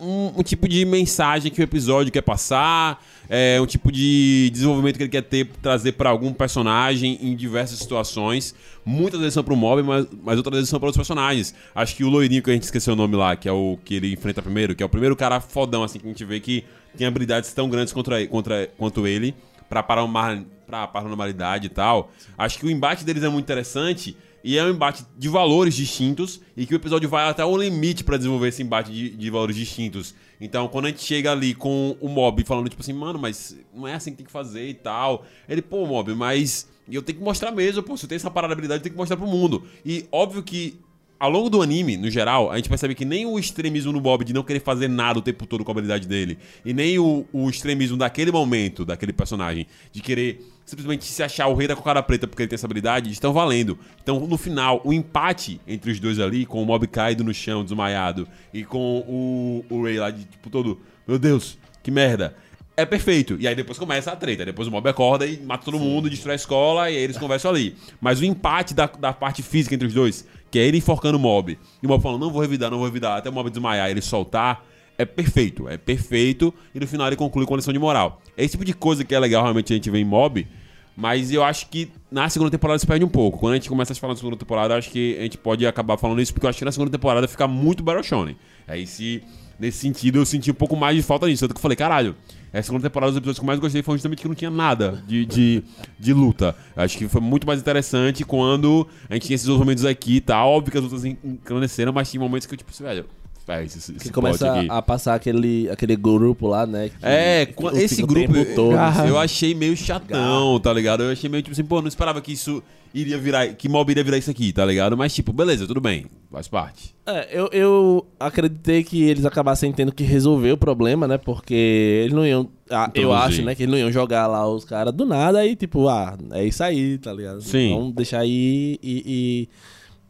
[0.04, 4.96] Um, um tipo de mensagem que o episódio quer passar, é, um tipo de desenvolvimento
[4.96, 8.52] que ele quer ter, trazer pra algum personagem em diversas situações.
[8.84, 11.54] Muitas vezes são pro mob, mas, mas outras vezes são para outros personagens.
[11.72, 13.94] Acho que o loirinho que a gente esqueceu o nome lá, que é o que
[13.94, 16.64] ele enfrenta primeiro, que é o primeiro cara fodão, assim, que a gente vê que
[16.98, 19.32] tem habilidades tão grandes contra, contra, quanto ele,
[19.68, 22.10] pra, paranormal, pra paranormalidade e tal.
[22.36, 24.16] Acho que o embate deles é muito interessante.
[24.44, 28.02] E é um embate de valores distintos e que o episódio vai até o limite
[28.02, 30.14] pra desenvolver esse embate de, de valores distintos.
[30.40, 33.86] Então, quando a gente chega ali com o Mob falando, tipo assim, mano, mas não
[33.86, 35.24] é assim que tem que fazer e tal.
[35.48, 38.54] Ele, pô, Mob, mas eu tenho que mostrar mesmo, pô, se eu tenho essa parada
[38.54, 39.64] de habilidade, eu tenho que mostrar pro mundo.
[39.86, 40.80] E óbvio que
[41.22, 44.24] ao longo do anime, no geral, a gente percebe que nem o extremismo no Bob
[44.24, 47.24] de não querer fazer nada o tempo todo com a habilidade dele, e nem o,
[47.32, 52.02] o extremismo daquele momento, daquele personagem, de querer simplesmente se achar o rei da cocada
[52.02, 53.78] preta porque ele tem essa habilidade, estão valendo.
[54.02, 57.62] Então, no final, o empate entre os dois ali, com o Mob caído no chão,
[57.62, 62.34] desmaiado, e com o, o Ray lá de tipo todo, meu Deus, que merda.
[62.76, 63.36] É perfeito.
[63.38, 64.46] E aí depois começa a treta.
[64.46, 67.50] Depois o mob acorda e mata todo mundo, destrói a escola e aí eles conversam
[67.50, 67.76] ali.
[68.00, 71.20] Mas o empate da, da parte física entre os dois, que é ele enforcando o
[71.20, 73.90] mob, e o mob falando, não vou revidar, não vou revidar, até o mob desmaiar
[73.90, 74.62] ele soltar,
[74.98, 78.20] é perfeito, é perfeito, e no final ele conclui com a lição de moral.
[78.36, 80.46] É esse tipo de coisa que é legal realmente a gente ver em mob,
[80.94, 83.38] mas eu acho que na segunda temporada se perde um pouco.
[83.38, 85.96] Quando a gente começa a falar da segunda temporada, acho que a gente pode acabar
[85.96, 88.36] falando isso, porque eu acho que na segunda temporada fica muito Battle Shonen.
[88.68, 89.22] Aí se,
[89.58, 91.44] nesse sentido, eu senti um pouco mais de falta disso.
[91.44, 92.14] Tanto que eu falei, caralho,
[92.58, 95.02] a segunda temporada dos episódios que eu mais gostei foi justamente que não tinha nada
[95.06, 95.62] de, de,
[95.98, 96.54] de luta.
[96.76, 100.44] Eu acho que foi muito mais interessante quando a gente tinha esses momentos aqui, tá?
[100.44, 103.06] Óbvio que as lutas enclandeceram, mas tinha momentos que eu, tipo, assim, velho,
[103.46, 104.66] velho, esse, esse Que começa aqui.
[104.70, 106.90] a passar aquele, aquele grupo lá, né?
[107.00, 109.08] É, esse grupo todo, assim.
[109.08, 111.02] eu achei meio chatão, tá ligado?
[111.02, 112.62] Eu achei meio tipo assim, pô, não esperava que isso
[112.94, 114.96] iria virar, que mob iria virar isso aqui, tá ligado?
[114.96, 116.94] Mas tipo, beleza, tudo bem, faz parte.
[117.06, 121.18] É, eu, eu acreditei que eles acabassem tendo que resolver o problema, né?
[121.18, 122.48] Porque eles não iam.
[122.70, 123.26] ah, eu Introduzir.
[123.26, 123.54] acho, né?
[123.54, 126.62] Que eles não iam jogar lá os caras do nada e, tipo, ah, é isso
[126.62, 127.40] aí, tá ligado?
[127.40, 127.74] Sim.
[127.74, 129.48] Vamos deixar aí e, e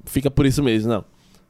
[0.04, 1.04] fica por isso mesmo, não.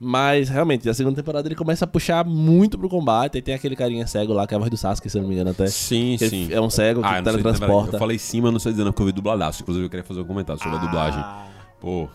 [0.04, 3.36] Mas realmente, a segunda temporada ele começa a puxar muito pro combate.
[3.36, 5.28] Aí tem aquele carinha cego lá, que é a voz do Sasuke, se eu não
[5.28, 5.66] me engano, até.
[5.68, 6.48] Sim, Que sim.
[6.52, 7.96] É um cego que Ah, eu teletransporta.
[7.96, 9.62] eu falei sim, mas não sei dizendo porque eu vi dubladaço.
[9.62, 11.20] Inclusive eu queria fazer um comentário sobre a dublagem.
[11.20, 11.46] Ah,
[11.80, 12.08] Pô,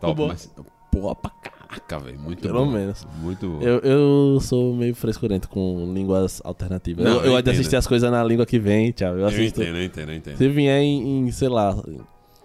[0.00, 0.28] top, bom.
[0.28, 0.50] mas
[0.90, 2.70] pô, pra caraca, velho, muito Pelo bom.
[2.70, 3.06] menos.
[3.22, 3.62] Muito bom.
[3.62, 7.02] Eu, eu sou meio frescurento com línguas alternativas.
[7.02, 9.12] Não, eu, eu eu gosto de assistir as coisas na língua que vem, tchau.
[9.14, 9.62] Eu Eu assisto.
[9.62, 10.36] entendo, eu entendo, eu entendo.
[10.36, 11.74] Se vier em, em, sei lá,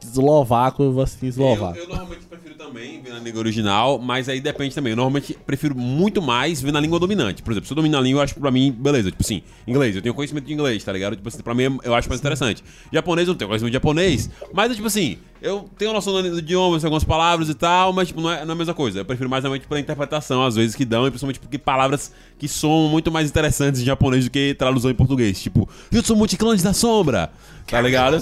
[0.03, 1.77] eslovaco, eu vou assistir eslovaco.
[1.77, 4.91] Eu, eu normalmente prefiro também ver na língua original, mas aí depende também.
[4.91, 7.41] Eu normalmente prefiro muito mais ver na língua dominante.
[7.41, 9.11] Por exemplo, se eu dominar a língua, eu acho pra mim, beleza.
[9.11, 11.15] Tipo assim, inglês, eu tenho conhecimento de inglês, tá ligado?
[11.15, 12.63] Tipo assim, pra mim eu acho mais interessante.
[12.91, 16.77] Japonês, eu não tenho conhecimento de japonês, mas tipo assim, eu tenho noção do idioma,
[16.77, 18.99] algumas palavras e tal, mas tipo, não é, não é a mesma coisa.
[18.99, 22.47] Eu prefiro mais realmente pela interpretação, às vezes, que dão, e principalmente porque palavras que
[22.47, 25.41] são muito mais interessantes em japonês do que tradução em português.
[25.41, 27.31] Tipo, Jutsu Multiclãs da Sombra,
[27.67, 28.19] tá ligado?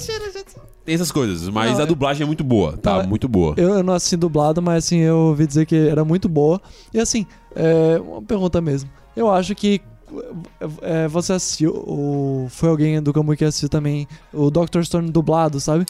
[0.86, 2.93] Tem essas coisas, mas Não, a é- dublagem é muito boa, tá?
[2.93, 3.56] Não, é- muito boa.
[3.58, 6.62] Eu, não assisti dublado, mas assim, eu ouvi dizer que era muito boa.
[6.93, 8.89] E assim, é, uma pergunta mesmo.
[9.15, 9.82] Eu acho que
[10.82, 15.60] é, você assistiu, ou foi alguém do Kamui que assistiu também o Doctor Stone dublado,
[15.60, 15.86] sabe?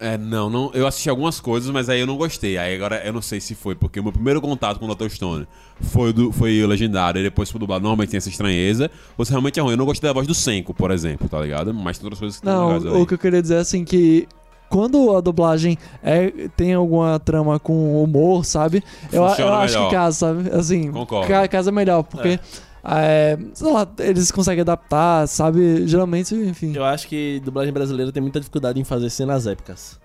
[0.00, 2.56] É, não, não, eu assisti algumas coisas, mas aí eu não gostei.
[2.56, 5.08] Aí agora eu não sei se foi, porque o meu primeiro contato com o Dr.
[5.08, 5.46] Stone
[5.80, 7.82] foi, do, foi o legendário, e depois foi dublado.
[7.82, 8.90] Normalmente tem essa estranheza.
[9.16, 9.72] Ou se realmente é ruim.
[9.72, 11.74] Eu não gostei da voz do Senko, por exemplo, tá ligado?
[11.74, 14.28] Mas tem outras coisas que Não, o que eu queria dizer é assim que
[14.68, 18.82] quando a dublagem é, tem alguma trama com humor, sabe?
[19.12, 19.88] Eu, eu acho melhor.
[19.88, 20.50] que casa, sabe?
[20.54, 21.28] Assim, Concordo.
[21.28, 22.38] ca- casa melhor, porque
[22.84, 25.86] é, sei lá, eles conseguem adaptar, sabe?
[25.86, 26.72] Geralmente, enfim.
[26.74, 29.98] Eu acho que dublagem brasileira tem muita dificuldade em fazer cenas épicas.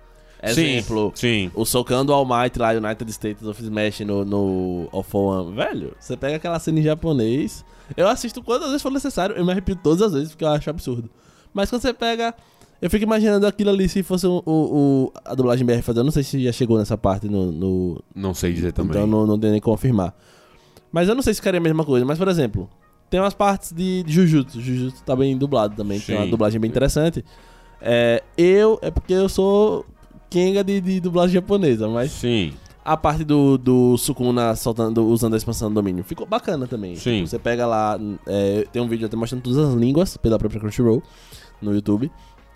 [0.45, 1.49] Sim, Exemplo, Sim.
[1.55, 5.55] o socando All Might lá, United States of Smash no, no for One.
[5.55, 7.63] Velho, você pega aquela cena em japonês.
[7.95, 10.69] Eu assisto quantas vezes for necessário, eu me arrepio todas as vezes porque eu acho
[10.69, 11.09] absurdo.
[11.53, 12.33] Mas quando você pega.
[12.83, 14.51] Eu fico imaginando aquilo ali se fosse o, o-
[15.05, 15.99] o- a dublagem BR fazendo.
[16.01, 18.91] Eu não sei se já chegou nessa parte no, no, Não sei dizer também.
[18.91, 20.13] Então não, não tem nem confirmar.
[20.91, 22.05] Mas eu não sei se ficaria a mesma coisa.
[22.05, 22.69] Mas, por exemplo,
[23.09, 24.59] tem umas partes de, Jujutsu.
[24.59, 25.97] Jujutsu tá bem dublado também.
[25.97, 26.31] Tem uma Sim.
[26.31, 27.23] dublagem bem interessante.
[27.81, 29.85] É, eu, é porque eu sou
[30.29, 32.51] Kenga de, de dublagem japonesa, mas Sim.
[32.83, 36.95] a parte do, do Sukuna soltando, usando a expansão do domínio ficou bacana também.
[36.97, 37.15] Sim.
[37.19, 40.59] Tipo, você pega lá, é, tem um vídeo até mostrando todas as línguas pela própria
[40.59, 41.01] Crunchyroll
[41.61, 42.11] no YouTube.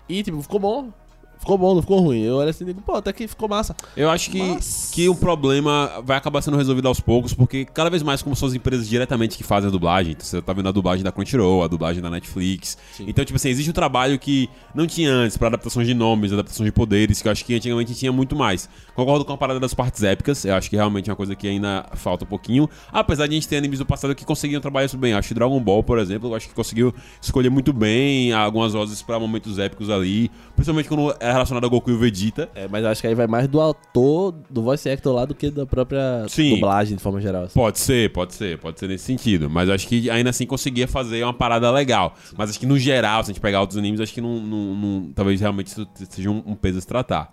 [0.08, 0.92] E, tipo, ficou bom.
[1.38, 2.20] Ficou bom, não ficou ruim.
[2.22, 3.74] Eu olho assim e digo, pô, até que ficou massa.
[3.96, 7.88] Eu acho que, Mas- que o problema vai acabar sendo resolvido aos poucos, porque cada
[7.90, 10.68] vez mais, como são as empresas diretamente que fazem a dublagem, então você tá vendo
[10.68, 12.76] a dublagem da Crunchyroll, a dublagem da Netflix.
[12.92, 13.04] Sim.
[13.08, 16.66] Então, tipo assim, existe um trabalho que não tinha antes pra adaptações de nomes, adaptações
[16.66, 18.68] de poderes, que eu acho que antigamente tinha muito mais.
[18.94, 21.46] Concordo com a parada das partes épicas, eu acho que realmente é uma coisa que
[21.46, 22.68] ainda falta um pouquinho.
[22.92, 25.12] Apesar de a gente ter animes do passado que conseguiam trabalhar isso bem.
[25.12, 28.72] Eu acho que Dragon Ball, por exemplo, eu acho que conseguiu escolher muito bem algumas
[28.72, 32.48] vozes pra momentos épicos ali, principalmente quando é relacionado a Goku e o Vegeta.
[32.54, 35.34] É, mas eu acho que aí vai mais do autor, do voice actor lá, do
[35.34, 36.54] que da própria Sim.
[36.54, 37.44] dublagem de forma geral.
[37.44, 37.54] assim.
[37.54, 39.48] Pode ser, pode ser, pode ser nesse sentido.
[39.50, 42.14] Mas eu acho que ainda assim conseguia fazer uma parada legal.
[42.36, 44.74] Mas acho que no geral, se a gente pegar outros animes, acho que não, não-
[44.74, 47.30] não- talvez realmente isso seja um, um peso a se tratar.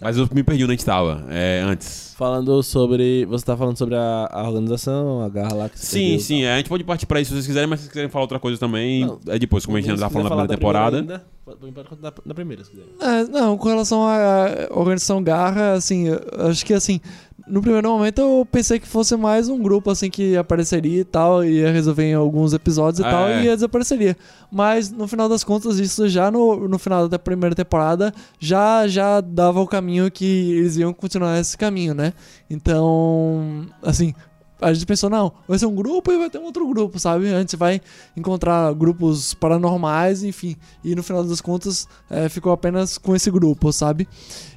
[0.00, 2.14] Mas eu me perdi onde a gente tava, é, antes.
[2.16, 3.24] Falando sobre.
[3.26, 6.20] Você tá falando sobre a, a organização, a garra lá que se Sim, perdeu.
[6.20, 8.10] sim, é, a gente pode partir pra isso se vocês quiserem, mas se vocês quiserem
[8.10, 9.18] falar outra coisa também, Não.
[9.28, 10.96] é depois, como a gente ainda tá falando da primeira temporada.
[10.98, 12.84] ainda, pode, pode contar na primeira, se quiser.
[13.00, 17.00] É, não, com relação à organização Garra, assim, eu acho que assim,
[17.48, 21.44] no primeiro momento eu pensei que fosse mais um grupo assim que apareceria e tal,
[21.44, 23.42] ia resolver em alguns episódios e Ah, tal, é.
[23.42, 24.16] e ia desapareceria.
[24.50, 29.20] Mas no final das contas, isso já no, no final da primeira temporada já, já
[29.20, 32.12] dava o caminho que eles iam continuar esse caminho, né?
[32.50, 34.14] Então, assim.
[34.60, 37.32] A gente pensou, não, vai ser um grupo e vai ter um outro grupo, sabe?
[37.32, 37.80] A gente vai
[38.16, 40.56] encontrar grupos paranormais, enfim.
[40.82, 44.08] E no final das contas, é, ficou apenas com esse grupo, sabe?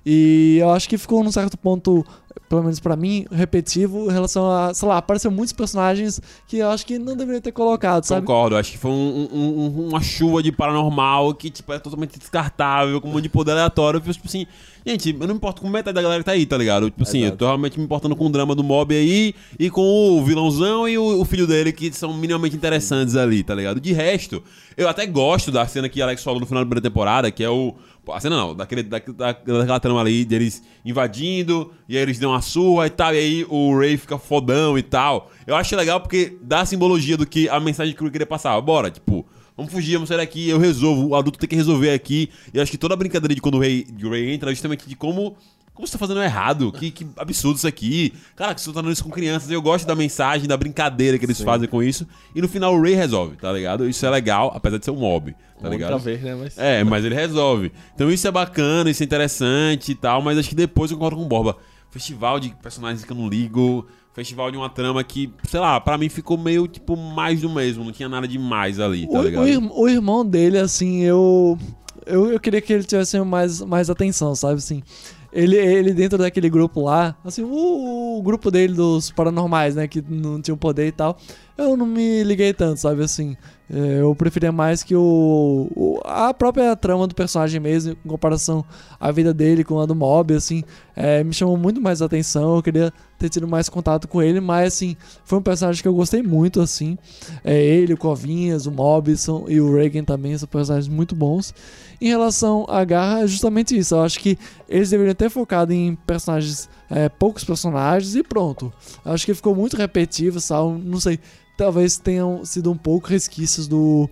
[0.03, 2.03] E eu acho que ficou num certo ponto
[2.51, 6.69] pelo menos pra mim, repetitivo em relação a, sei lá, apareceu muitos personagens que eu
[6.69, 8.27] acho que não deveria ter colocado, sabe?
[8.27, 12.19] Concordo, acho que foi um- um- um- uma chuva de paranormal que, tipo, é totalmente
[12.19, 14.01] descartável, com um monte de poder aleatório.
[14.05, 14.45] Eu tipo assim,
[14.85, 16.89] gente, eu não me importo com metade da galera que tá aí, tá ligado?
[16.89, 19.81] Tipo assim, eu tô realmente me importando com o drama do mob aí e com
[20.19, 23.79] o vilãozão e o, o filho dele, que são minimamente interessantes ali, tá ligado?
[23.79, 24.43] De resto,
[24.75, 27.49] eu até gosto da cena que Alex falou no final da primeira temporada, que é
[27.49, 27.73] o.
[28.09, 32.31] A cena não, daquele, da, da, daquela trama ali deles invadindo, e aí eles dão
[32.31, 35.29] uma surra e tal, e aí o Ray fica fodão e tal.
[35.45, 38.59] Eu acho legal porque dá a simbologia do que a mensagem que eu queria passar.
[38.59, 42.29] Bora, tipo, vamos fugir, vamos sair daqui, eu resolvo, o adulto tem que resolver aqui.
[42.51, 44.89] E acho que toda a brincadeira de quando o Ray, o Ray entra é justamente
[44.89, 45.37] de como.
[45.73, 46.71] Como você tá fazendo errado?
[46.71, 48.13] Que, que absurdo isso aqui.
[48.35, 49.49] Cara, que você tá dando isso com crianças.
[49.49, 52.05] Eu gosto da mensagem, da brincadeira que eles fazem com isso.
[52.35, 53.87] E no final o Ray resolve, tá ligado?
[53.87, 55.93] Isso é legal, apesar de ser um mob, tá ligado?
[55.93, 56.35] Outra vez, né?
[56.35, 56.57] Mas...
[56.57, 57.71] É, mas ele resolve.
[57.95, 61.17] Então isso é bacana, isso é interessante e tal, mas acho que depois eu concordo
[61.17, 61.57] com o Borba.
[61.89, 65.97] Festival de personagens que eu não ligo, festival de uma trama que, sei lá, pra
[65.97, 69.43] mim ficou meio, tipo, mais do mesmo, não tinha nada demais ali, tá o, ligado?
[69.45, 71.57] o o irmão dele, assim, eu,
[72.05, 72.31] eu.
[72.31, 74.55] Eu queria que ele tivesse mais, mais atenção, sabe?
[74.55, 74.83] Assim,
[75.31, 79.87] ele, ele dentro daquele grupo lá, assim, o, o grupo dele dos paranormais, né?
[79.87, 81.17] Que não tinham poder e tal.
[81.57, 83.03] Eu não me liguei tanto, sabe?
[83.03, 83.35] Assim,
[83.69, 88.65] é, eu preferia mais que o, o- a própria trama do personagem mesmo, em comparação
[88.99, 90.63] à vida dele com a do Mob, assim,
[90.95, 92.55] é, me chamou muito mais atenção.
[92.55, 95.93] Eu queria ter tido mais contato com ele, mas assim, foi um personagem que eu
[95.93, 96.97] gostei muito, assim.
[97.43, 101.53] É, ele, o Covinhas, o Mob são, e o Reagan também são personagens muito bons.
[101.99, 103.93] Em relação à Garra, é justamente isso.
[103.93, 104.37] Eu acho que
[104.67, 108.71] eles deveriam ter focado em personagens, é, poucos personagens e pronto.
[109.05, 110.79] Eu acho que ficou muito repetitivo, sabe?
[110.83, 111.19] Não sei,
[111.57, 114.09] talvez tenham sido um pouco resquícios do,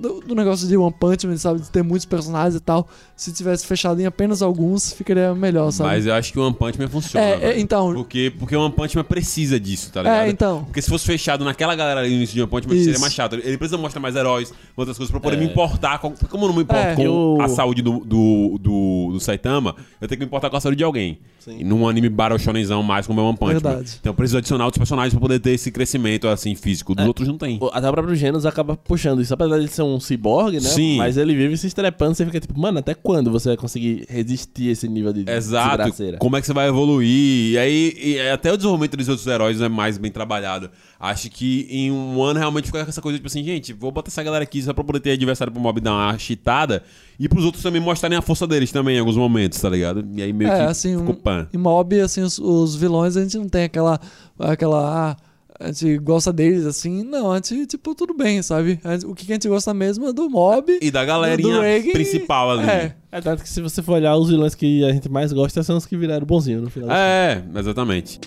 [0.00, 1.60] do, do negócio de One Punch Man, sabe?
[1.60, 2.88] De ter muitos personagens e tal.
[3.14, 5.90] Se tivesse fechado em apenas alguns, ficaria melhor, sabe?
[5.90, 7.24] Mas eu acho que o One Punch Man funciona.
[7.24, 10.24] É, é, então- Porque, porque o One Punch Man precisa disso, tá ligado?
[10.26, 10.64] É, então.
[10.64, 12.84] Porque se fosse fechado naquela galera ali no início de One Punch Man, Isso.
[12.86, 13.34] seria mais chato.
[13.36, 15.38] Ele precisa mostrar mais heróis, outras coisas, pra poder É.
[15.38, 15.98] me importar.
[16.00, 16.96] Com, como eu não me importo É.
[16.96, 20.56] com Eu- a saúde do, do, do, do Saitama, eu tenho que me importar com
[20.56, 21.20] a saúde de alguém.
[21.44, 21.56] Sim.
[21.58, 23.60] E num anime Battle Shonenzão mais como é One Punch Man.
[23.60, 23.96] Verdade.
[24.00, 26.94] Então eu preciso adicionar outros personagens pra poder ter esse crescimento, assim, físico.
[26.94, 27.08] Dos É.
[27.08, 27.58] outros não tem.
[27.72, 29.34] Até o próprio Genos acaba puxando isso.
[29.34, 30.68] Apesar de ele ser um ciborgue, né?
[30.68, 30.98] Sim.
[30.98, 32.14] Mas ele vive se estrepando.
[32.14, 35.92] Você fica tipo, mano, até quando você vai conseguir resistir a esse nível de Exato.
[36.18, 37.52] Como é que você vai evoluir?
[37.52, 40.70] E aí, e até o desenvolvimento dos outros heróis é mais bem trabalhado.
[41.04, 44.08] Acho que em um ano realmente fica com essa coisa, tipo assim, gente, vou botar
[44.08, 46.84] essa galera aqui só pra poder ter adversário pro mob dar uma cheatada.
[47.18, 50.06] E pros outros também mostrarem a força deles também em alguns momentos, tá ligado?
[50.14, 51.48] E aí meio É, que assim, ficou um- pan.
[51.52, 54.00] Em mob, assim, os, os vilões, a gente não tem aquela.
[54.38, 55.16] aquela ah,
[55.60, 57.02] a gente gosta deles, assim.
[57.02, 58.78] Não, a gente, tipo, tudo bem, sabe?
[58.84, 60.78] Gente- o que a gente gosta mesmo é do mob.
[60.80, 62.68] E da galerinha do Reagan, principal ali.
[62.68, 65.62] É, É tanto que se você for olhar os vilões que a gente mais gosta
[65.64, 66.90] são os que viraram bonzinho no final.
[66.92, 68.20] É, exatamente.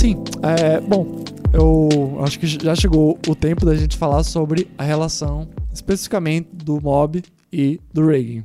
[0.00, 4.82] Sim, é, bom, eu acho que já chegou o tempo da gente falar sobre a
[4.82, 8.42] relação especificamente do Mob e do Reagan.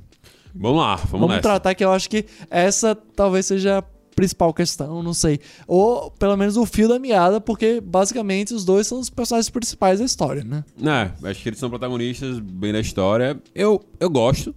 [0.53, 1.41] Vamos lá, vamos, Vamos nessa.
[1.41, 5.39] tratar que eu acho que essa talvez seja a principal questão, não sei.
[5.65, 9.99] Ou pelo menos o fio da meada, porque basicamente os dois são os personagens principais
[9.99, 10.61] da história, né?
[10.83, 13.39] É, acho que eles são protagonistas bem da história.
[13.55, 14.53] Eu, eu gosto.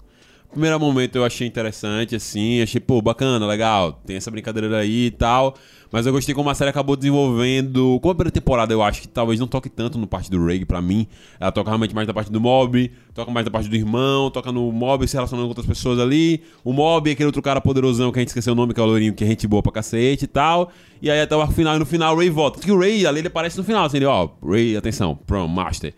[0.51, 5.11] Primeiro momento eu achei interessante, assim, achei, pô, bacana, legal, tem essa brincadeira aí e
[5.11, 5.55] tal.
[5.91, 7.99] Mas eu gostei como a série acabou desenvolvendo.
[8.01, 10.65] Como a primeira temporada eu acho que talvez não toque tanto no parte do Ray
[10.65, 11.07] pra mim.
[11.41, 14.53] Ela toca realmente mais da parte do Mob, toca mais da parte do irmão, toca
[14.53, 16.43] no Mob se relacionando com outras pessoas ali.
[16.63, 18.83] O Mob é aquele outro cara poderosão que a gente esqueceu o nome, que é
[18.83, 20.71] o Lourinho, que é gente boa pra cacete e tal.
[21.01, 22.59] E aí até o final, e no final o Ray volta.
[22.59, 25.95] Porque o Ray ali ele aparece no final, assim, ele, ó, Ray, atenção, Prom, Master.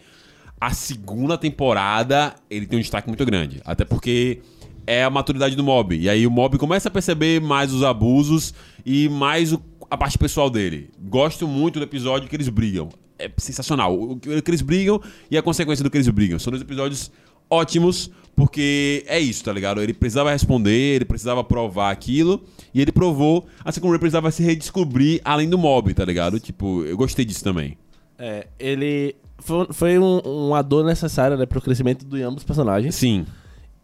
[0.61, 3.61] A segunda temporada, ele tem um destaque muito grande.
[3.65, 4.41] Até porque
[4.87, 5.97] é a maturidade do mob.
[5.97, 8.53] E aí o mob começa a perceber mais os abusos
[8.85, 10.91] e mais o- a parte pessoal dele.
[11.01, 12.89] Gosto muito do episódio que eles brigam.
[13.19, 13.99] É sensacional.
[13.99, 16.39] O que eles brigam e a consequência do que eles brigam.
[16.39, 17.11] São dois episódios
[17.49, 19.83] ótimos, porque é isso, tá ligado?
[19.83, 22.43] Ele precisava responder, ele precisava provar aquilo,
[22.73, 26.39] e ele provou, assim como ele precisava se redescobrir além do mob, tá ligado?
[26.39, 27.77] Tipo, eu gostei disso também.
[28.19, 32.95] É, ele foi, foi um, uma dor necessária né, pro crescimento de ambos os personagens.
[32.95, 33.27] Sim.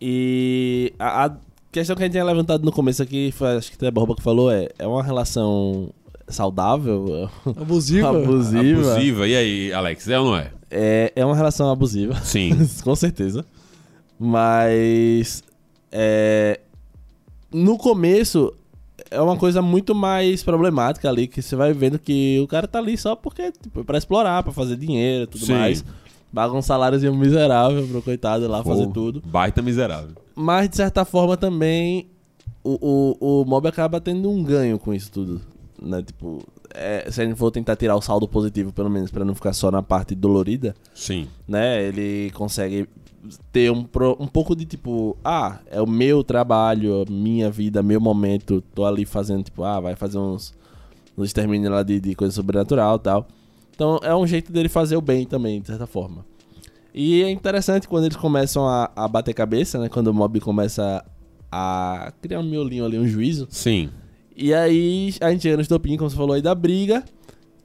[0.01, 1.37] E a, a
[1.73, 4.15] questão que a gente tinha levantado no começo aqui, foi, acho que até a Borba
[4.15, 5.91] que falou, é, é uma relação
[6.29, 7.31] saudável?
[7.45, 8.11] Abusiva.
[8.11, 8.93] Abusiva.
[8.93, 9.29] Abusiva.
[9.29, 10.51] E aí, Alex, é ou não é?
[10.71, 12.15] É, é uma relação abusiva.
[12.23, 12.51] Sim.
[12.83, 13.45] Com certeza.
[14.19, 15.43] Mas.
[15.93, 16.61] É,
[17.53, 18.53] no começo.
[19.11, 22.79] É uma coisa muito mais problemática ali, que você vai vendo que o cara tá
[22.79, 25.53] ali só porque, tipo, pra explorar, pra fazer dinheiro e tudo Sim.
[25.53, 25.85] mais.
[26.35, 29.23] Paga um saláriozinho miserável pro coitado lá fazer Pô, tudo.
[29.25, 30.11] Baita miserável.
[30.35, 32.09] Mas, de certa forma, também
[32.65, 35.41] o, o, o mob acaba tendo um ganho com isso tudo.
[35.81, 36.03] Né?
[36.03, 36.43] Tipo,
[36.75, 39.53] é, se a gente for tentar tirar o saldo positivo, pelo menos, pra não ficar
[39.53, 41.29] só na parte dolorida, Sim.
[41.47, 41.83] né?
[41.85, 42.89] Ele consegue
[43.53, 48.01] ter um, pro- um pouco de tipo, ah, é o meu trabalho, minha vida, meu
[48.01, 50.55] momento, tô ali fazendo, tipo, ah, vai fazer uns,
[51.17, 53.27] uns extermínios lá de, de coisa sobrenatural e tal.
[53.75, 56.25] Então é um jeito dele fazer o bem também, de certa forma.
[56.95, 59.89] E é interessante quando eles começam a, a bater cabeça, né?
[59.91, 61.05] Quando o mob começa
[61.53, 63.47] a criar um miolinho ali, um juízo.
[63.51, 63.91] Sim.
[64.35, 67.05] E aí a gente chega no estopim, como você falou aí, da briga.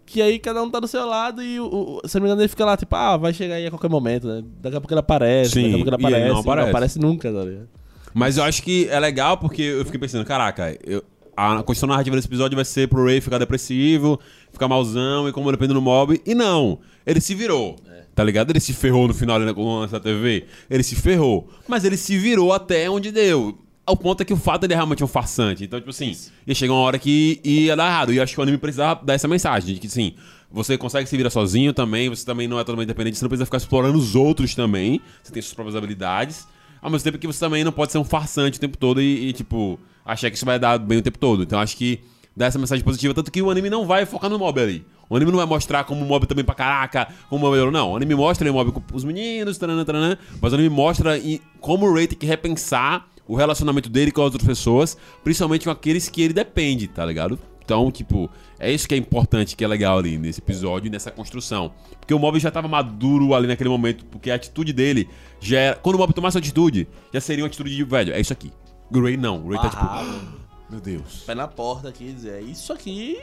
[0.05, 2.41] Que aí cada um tá do seu lado e, o, o, se não me engano,
[2.41, 4.43] ele fica lá, tipo, ah, vai chegar aí a qualquer momento, né?
[4.61, 6.33] Daqui a pouco ele aparece, Sim, daqui a pouco ele e ele aparece.
[6.59, 6.99] não aparece.
[6.99, 7.69] nunca, tá ligado?
[8.13, 11.01] Mas eu acho que é legal porque eu fiquei pensando, caraca, eu-
[11.37, 14.19] a questão narrativa desse episódio vai ser pro Ray ficar depressivo,
[14.51, 16.21] ficar malzão e como depende do mob.
[16.25, 17.77] E não, ele se virou.
[18.13, 18.49] Tá ligado?
[18.51, 20.45] Ele se ferrou no final ali na- essa TV.
[20.69, 21.47] Ele se ferrou.
[21.65, 23.57] Mas ele se virou até onde deu.
[23.91, 25.65] Ao ponto é que o fato dele é realmente um farsante.
[25.65, 26.15] Então, tipo assim,
[26.47, 28.13] ia chegar uma hora que ia dar errado.
[28.13, 30.13] E eu acho que o anime precisava dar essa mensagem: de que, assim,
[30.49, 33.43] você consegue se virar sozinho também, você também não é totalmente independente, você não precisa
[33.43, 35.01] ficar explorando os outros também.
[35.21, 36.47] Você tem suas próprias habilidades.
[36.81, 39.27] Ao mesmo tempo que você também não pode ser um farsante o tempo todo e,
[39.27, 41.43] e, tipo, achar que isso vai dar bem o tempo todo.
[41.43, 41.99] Então acho que
[42.33, 44.85] dá essa mensagem positiva, tanto que o anime não vai focar no mob ali.
[45.09, 47.71] O anime não vai mostrar como o mob também pra caraca, como o mob.
[47.71, 50.69] Não, o anime mostra ele, o mob com os meninos, taranã, taranã, mas o anime
[50.69, 51.15] mostra
[51.59, 55.71] como o Ray tem que repensar o relacionamento dele com as outras pessoas, principalmente com
[55.71, 57.39] aqueles que ele depende, tá ligado?
[57.63, 58.29] Então, tipo,
[58.59, 61.71] é isso que é importante, que é legal ali nesse episódio nessa construção.
[61.97, 65.07] Porque o Mob já tava maduro ali naquele momento, porque a atitude dele
[65.39, 65.75] já era.
[65.77, 68.51] Quando o Mob tomasse uma atitude, já seria uma atitude de, velho, é isso aqui.
[68.93, 69.45] O Ray não.
[69.45, 70.41] O Ray tá tipo.
[70.69, 71.23] Meu Deus.
[71.25, 73.17] Pé na porta aqui dizer, isso aqui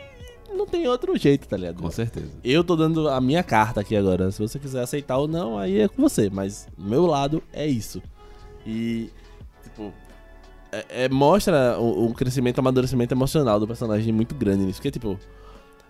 [0.50, 1.82] não tem outro jeito, tá ligado?
[1.82, 2.30] Com certeza.
[2.42, 4.30] Eu tô dando a minha carta aqui agora.
[4.30, 6.30] Se você quiser aceitar ou não, aí é com você.
[6.30, 8.02] Mas meu lado é isso.
[8.66, 9.10] E,
[10.72, 14.78] é, é- mostra um, um crescimento, um amadurecimento emocional do personagem muito grande nisso.
[14.78, 15.18] Porque, tipo,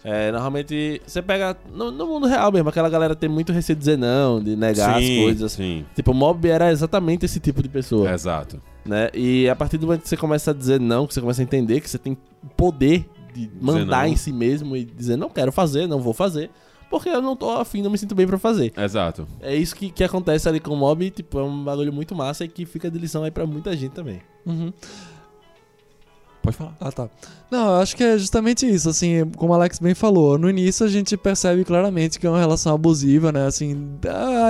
[0.04, 3.80] é, normalmente você pega no, no mundo real mesmo, aquela galera tem muito receio de
[3.80, 5.52] dizer não, de negar sim, as coisas.
[5.52, 5.84] Sim.
[5.94, 8.62] Tipo, o Mob era exatamente esse tipo de pessoa Exato.
[8.84, 9.10] né?
[9.12, 11.44] E a partir do momento que você começa a dizer não, que você começa a
[11.44, 12.16] entender que você tem
[12.56, 16.50] poder de mandar em si mesmo e dizer não quero fazer, não vou fazer,
[16.90, 18.72] porque eu não tô afim, não me sinto bem pra fazer.
[18.76, 19.26] Exato.
[19.40, 22.44] É isso que, que acontece ali com o mob, tipo, é um bagulho muito massa
[22.44, 24.20] e que fica de lição aí pra muita gente também.
[24.46, 24.72] Uhum.
[26.42, 26.76] Pode falar.
[26.80, 27.10] Ah, tá.
[27.50, 30.86] Não, eu acho que é justamente isso, assim, como o Alex bem falou, no início
[30.86, 33.98] a gente percebe claramente que é uma relação abusiva, né, assim,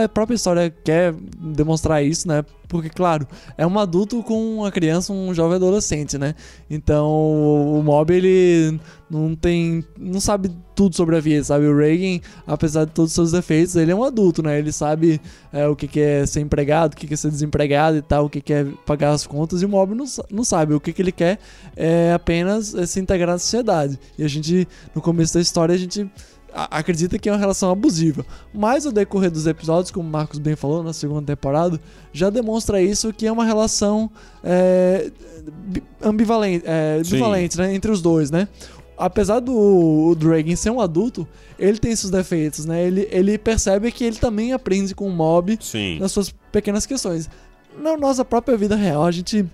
[0.05, 5.13] a própria história quer demonstrar isso, né, porque, claro, é um adulto com uma criança,
[5.13, 6.35] um jovem adolescente, né,
[6.69, 8.79] então o Mob, ele
[9.11, 13.15] não tem, não sabe tudo sobre a vida, sabe, o Reagan, apesar de todos os
[13.15, 15.21] seus defeitos, ele é um adulto, né, ele sabe
[15.53, 18.41] é, o que é ser empregado, o que é ser desempregado e tal, o que
[18.41, 21.13] que é pagar as contas, e o Mob não, não sabe, o que que ele
[21.13, 21.39] quer
[21.77, 23.99] é apenas é, se integrar na sociedade.
[24.19, 26.09] E a gente, no começo da história, a gente
[26.53, 28.25] acredita que é uma relação abusiva.
[28.53, 31.81] Mas o decorrer dos episódios, como o Marcos bem falou na segunda temporada,
[32.13, 34.11] já demonstra isso que é uma relação
[34.43, 35.11] é,
[35.67, 37.17] bi- ambivalente, é, Sim.
[37.17, 38.49] bivalente né, entre os dois, né?
[38.97, 41.27] Apesar do Dragon ser um adulto,
[41.57, 42.83] ele tem seus defeitos, né?
[42.85, 46.01] Ele, ele percebe que ele também aprende com o mob Sim.
[46.01, 47.31] nas suas pequenas questões.
[47.81, 49.47] Na nossa própria vida real, a gente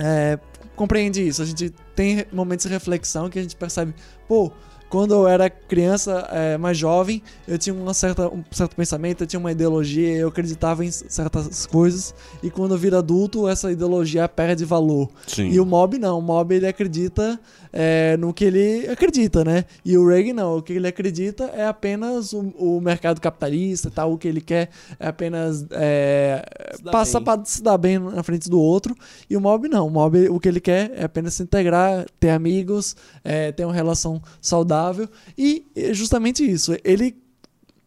[0.00, 0.38] é,
[0.74, 1.42] compreende isso.
[1.42, 3.94] A gente tem momentos de reflexão que a gente percebe,
[4.26, 4.50] pô,
[4.88, 9.26] quando eu era criança, é, mais jovem, eu tinha uma certa, um certo pensamento, eu
[9.26, 14.28] tinha uma ideologia, eu acreditava em certas coisas, e quando eu viro adulto, essa ideologia
[14.28, 15.08] perde valor.
[15.26, 15.48] Sim.
[15.50, 17.38] E o Mob não, o Mob ele acredita
[17.72, 19.64] é, no que ele acredita, né?
[19.84, 23.90] E o Reagan não, o que ele acredita é apenas o, o mercado capitalista e
[23.90, 26.44] tal, o que ele quer é apenas é,
[26.90, 28.94] passar para se dar bem na frente do outro.
[29.28, 32.30] E o Mob não, o Mob o que ele quer é apenas se integrar, ter
[32.30, 34.77] amigos, é, ter uma relação saudável.
[35.36, 37.16] E é justamente isso, ele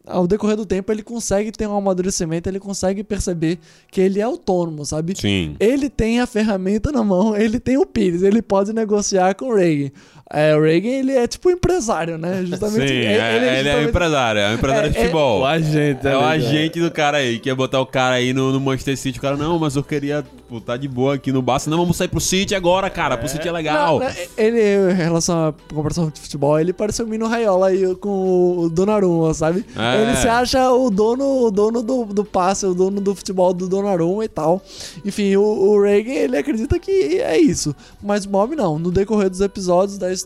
[0.06, 3.58] ao decorrer do tempo ele consegue ter um amadurecimento, ele consegue perceber
[3.90, 5.14] que ele é autônomo, sabe?
[5.16, 5.56] Sim.
[5.60, 9.54] Ele tem a ferramenta na mão, ele tem o Pires, ele pode negociar com o
[9.54, 9.90] Reagan.
[10.34, 12.42] É, o Reagan, ele é tipo empresário, né?
[12.46, 12.88] Justamente.
[12.88, 15.40] Sim, é- ele, é, justamente- empresário, é um empresário de É- é- futebol.
[15.40, 18.32] O agente, É o né, agente do cara aí, que ia botar o cara aí
[18.32, 19.18] no, no Manchester City.
[19.18, 21.68] O cara, não, mas eu queria pô, tá de boa aqui no Barça.
[21.68, 23.16] Não, vamos sair pro City agora, cara.
[23.18, 23.98] Pro City é legal.
[24.00, 27.94] Não, não, ele, em relação à comparação de futebol, ele parece o Mino Raiola aí
[27.96, 29.64] com o Donnarumma, sabe?
[29.76, 30.02] É.
[30.02, 33.68] Ele se acha o dono, o dono do, do passe, o dono do futebol do
[33.68, 34.62] Donnarumma e tal.
[35.04, 37.74] Enfim, o, o Reagan, ele acredita que é isso.
[38.02, 38.78] Mas o Mob não.
[38.78, 40.21] No decorrer dos episódios da história,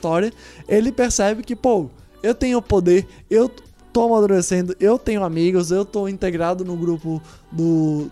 [0.68, 1.86] ele percebe que, pô,
[2.22, 3.50] eu tenho poder, eu
[3.92, 7.20] tô amadurecendo, eu tenho amigos, eu tô integrado no grupo
[7.50, 8.08] do,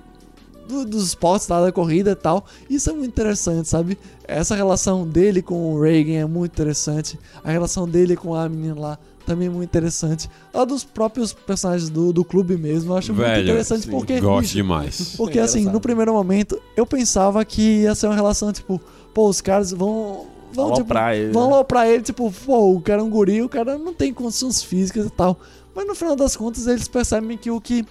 [0.68, 2.44] do- dos esportes lá da corrida e tal.
[2.70, 3.98] Isso é muito interessante, sabe?
[4.26, 7.18] Essa relação dele com o Reagan é muito interessante.
[7.42, 10.28] A relação dele com a menina lá também é muito interessante.
[10.52, 14.20] A dos próprios personagens do, do clube mesmo, eu acho muito Velho, interessante sim, porque.
[14.20, 15.14] Gosto bicho, demais.
[15.16, 18.80] porque É assim, no primeiro momento, eu pensava que ia ser uma relação, tipo,
[19.12, 20.26] pô, os caras vão.
[20.54, 21.56] Vão, tipo, Aloprar ele, vão né?
[21.56, 24.62] lá pra ele, tipo, pô, o cara é um guri, o cara não tem condições
[24.62, 25.36] físicas e tal.
[25.74, 27.84] Mas no final das contas, eles percebem que o que,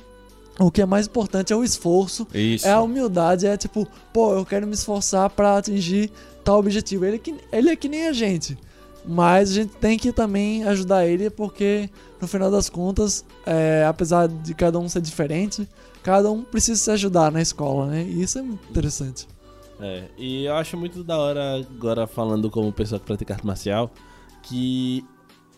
[0.58, 2.66] o que é mais importante é o esforço, Isso.
[2.66, 6.10] é a humildade, é tipo, pô, eu quero me esforçar pra atingir
[6.44, 7.06] tal objetivo.
[7.06, 8.58] Ele, é que, ele é que nem a gente.
[9.06, 11.90] Mas a gente tem que também ajudar ele, porque
[12.22, 15.68] no final das contas, é, apesar de cada um ser diferente,
[16.02, 18.04] cada um precisa se ajudar na escola, né?
[18.04, 19.28] E isso é muito interessante.
[19.84, 23.92] É, e eu acho muito da hora, agora falando como pessoa que pratica arte marcial,
[24.44, 25.04] que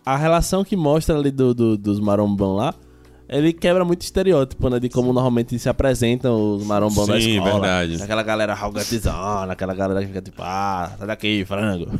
[0.05, 2.73] a relação que mostra ali do, do- dos marombão lá,
[3.29, 4.79] ele quebra muito estereótipo, né?
[4.79, 7.51] De como normalmente se apresentam os marombão Sim, escola.
[7.53, 8.01] verdade.
[8.01, 11.87] Aquela galera arrogantezona, aquela galera que fica tipo, ah, sai daqui, frango.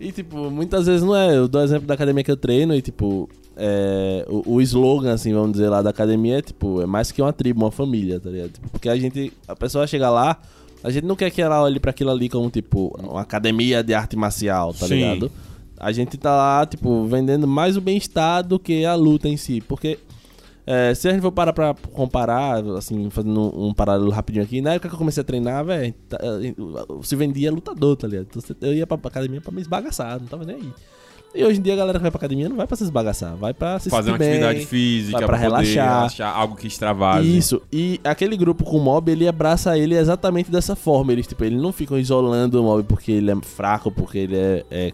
[0.00, 1.36] E, tipo, muitas vezes não é.
[1.36, 5.32] Eu dou exemplo da academia que eu treino e, tipo, é, o, o slogan, assim,
[5.32, 8.28] vamos dizer, lá da academia é, tipo, é mais que uma tribo, uma família, tá
[8.28, 8.50] ligado?
[8.50, 10.36] Tipo, porque a gente, a pessoa chega lá,
[10.84, 13.94] a gente não quer que ela olhe pra aquilo ali como, tipo, uma academia de
[13.94, 14.96] arte marcial, tá Sim.
[14.96, 15.32] ligado?
[15.78, 19.62] A gente tá lá, tipo, vendendo mais o bem-estar do que a luta em si.
[19.62, 19.98] Porque
[20.66, 24.74] é, se a gente for parar pra comparar, assim, fazendo um, paralelo rapidinho aqui, na
[24.74, 26.54] época que eu comecei a treinar, velho, tá, eh,
[27.02, 28.28] se vendia lutador, tá ligado?
[28.36, 30.72] Então, Eu ia pra academia pra me esbagaçar, não tava nem aí.
[31.34, 33.34] E hoje em dia a galera que vai pra academia não vai pra se esbagaçar,
[33.36, 36.04] vai pra se Fazer uma bem, atividade física pra poder relaxar.
[36.04, 37.36] achar algo que extravase.
[37.36, 41.10] Isso, e aquele grupo com o mob, ele abraça ele exatamente dessa forma.
[41.12, 44.64] Eles, tipo, eles não ficam isolando o mob porque ele é fraco, porque ele é,
[44.70, 44.92] é-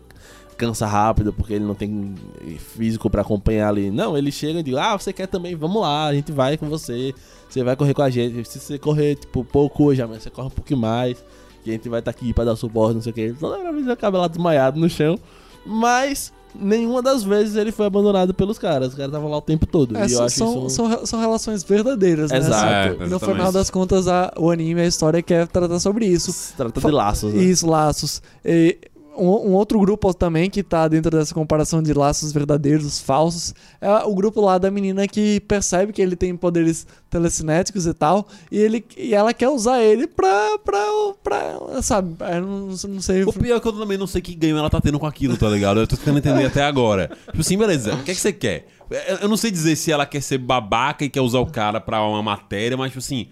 [0.56, 2.14] cansa rápido, porque ele não tem
[2.58, 3.90] físico pra acompanhar ali.
[3.90, 6.68] Não, eles chegam e dizem, ah, você quer também, vamos lá, a gente vai com
[6.68, 7.14] você.
[7.48, 8.46] Você vai correr com a gente.
[8.46, 11.22] Se você correr, tipo, pouco hoje, amanhã você corre um pouquinho mais.
[11.64, 13.32] E a gente vai estar aqui pra dar suporte, não sei o que.
[13.32, 15.18] Toda vez acaba lá desmaiado no chão.
[15.64, 18.88] Mas nenhuma das vezes ele foi abandonado pelos caras.
[18.88, 19.96] Os caras estavam lá o tempo todo.
[19.96, 20.70] É, e eu são, acho são, isso...
[20.76, 22.38] são, são relações verdadeiras, né?
[22.38, 22.64] Exato.
[22.66, 23.36] É, Assim, no exatamente.
[23.36, 26.32] final das contas, a- o anime, a história quer tratar sobre isso.
[26.32, 27.42] Se trata de laços, né?
[27.42, 28.20] Isso, laços.
[28.44, 28.78] E
[29.16, 33.88] um, um outro grupo também que tá dentro dessa comparação de laços verdadeiros, falsos, é
[34.04, 38.58] o grupo lá da menina que percebe que ele tem poderes telecinéticos e tal, e,
[38.58, 40.86] ele, e ela quer usar ele pra, pra,
[41.22, 43.24] pra sabe, eu não, não sei...
[43.24, 45.36] O pior é que eu também não sei que ganho ela tá tendo com aquilo,
[45.36, 45.80] tá ligado?
[45.80, 47.10] Eu tô tentando entender até agora.
[47.26, 48.66] Tipo assim, beleza, o que é que você quer?
[48.90, 51.80] Eu- Eu não sei dizer se ela quer ser babaca e quer usar o cara
[51.80, 53.28] pra uma matéria, mas, tipo assim,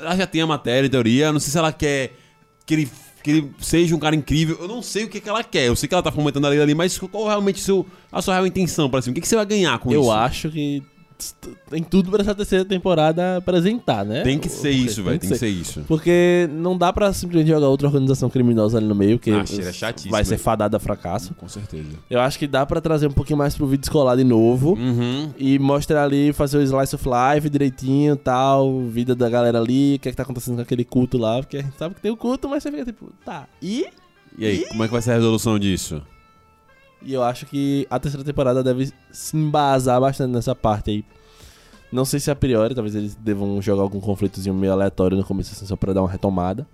[0.00, 1.26] ela já tem a matéria, em teoria.
[1.26, 2.12] Eu não sei se ela quer
[2.66, 2.90] que ele,
[3.22, 4.56] que ele seja um cara incrível.
[4.60, 5.66] Eu não sei o que, que ela quer.
[5.66, 8.46] Eu sei que ela tá fomentando ali, ali mas qual realmente seu, a sua real
[8.46, 9.12] intenção pra cima?
[9.12, 10.10] O que, que você vai ganhar com Eu isso?
[10.10, 10.82] acho que
[11.70, 14.22] tem tudo pra essa terceira temporada apresentar, né?
[14.22, 15.18] Tem que ser isso, velho.
[15.18, 15.48] Tem que ser.
[15.48, 15.84] isso.
[15.86, 19.72] Porque não dá pra simplesmente jogar outra organização criminosa ali no meio, que Ah, cheira
[19.72, 21.34] chatíssimo, vai ser fadada a fracasso.
[21.34, 21.88] Com certeza.
[22.08, 24.74] Eu acho que dá pra trazer um pouquinho mais pro vídeo escolar de novo.
[24.74, 25.30] Uhum.
[25.36, 29.98] E mostrar ali, fazer o slice of life direitinho tal, vida da galera ali, o
[29.98, 32.10] que é que tá acontecendo com aquele culto lá, porque a gente sabe que tem
[32.10, 33.86] o culto, mas você fica tipo, tá, e?
[34.36, 36.00] E aí, como é que vai ser a resolução disso?
[37.02, 41.04] E eu acho que a terceira temporada deve se embasar bastante nessa parte aí.
[41.90, 45.52] Não sei se a priori, talvez eles devam jogar algum conflitozinho meio aleatório no começo,
[45.52, 46.66] assim, só pra dar uma retomada.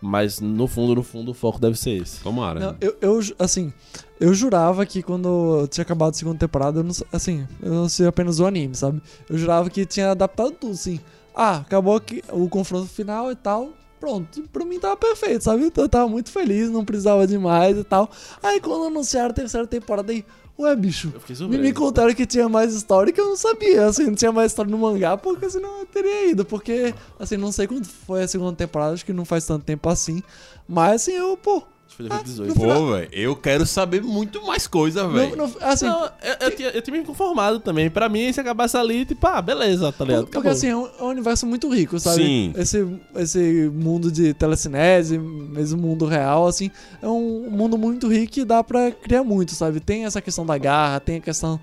[0.00, 2.22] Mas no fundo, no fundo, o foco deve ser esse.
[2.22, 2.58] Tomara.
[2.58, 3.70] Não, eu, eu, assim,
[4.18, 8.06] eu jurava que quando tinha acabado a segunda temporada, eu não, assim, eu não sei
[8.06, 9.02] apenas o anime, sabe?
[9.28, 11.00] Eu jurava que tinha adaptado tudo, assim.
[11.34, 13.72] Ah, acabou aqui o confronto final e tal.
[14.00, 15.70] Pronto, pra mim tava perfeito, sabe?
[15.76, 18.10] Eu tava muito feliz, não precisava de mais e tal.
[18.42, 20.24] Aí quando anunciaram a terceira temporada, aí,
[20.58, 21.12] ué, bicho,
[21.48, 24.52] me, me contaram que tinha mais história que eu não sabia, assim, não tinha mais
[24.52, 28.28] história no mangá, porque senão eu teria ido, porque, assim, não sei quando foi a
[28.28, 30.22] segunda temporada, acho que não faz tanto tempo assim,
[30.66, 31.62] mas, assim, eu, pô,
[32.08, 32.54] foi 2018.
[32.54, 35.50] Pô, velho, eu quero saber muito mais coisa, velho.
[35.60, 37.90] assim, Não, eu, eu, tinha, eu tinha me conformado também.
[37.90, 40.24] Pra mim, se acabasse ali, tipo, ah, beleza, tá ligado?
[40.24, 40.52] Porque Acabou.
[40.52, 42.22] assim, é um, é um universo muito rico, sabe?
[42.22, 42.52] Sim.
[42.56, 42.86] Esse,
[43.16, 46.70] esse mundo de telecinese, mesmo mundo real, assim,
[47.02, 49.80] é um mundo muito rico e dá pra criar muito, sabe?
[49.80, 51.60] Tem essa questão da garra, tem a questão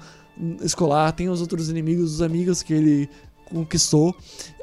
[0.61, 3.09] escolar, tem os outros inimigos, os amigos que ele
[3.45, 4.15] conquistou.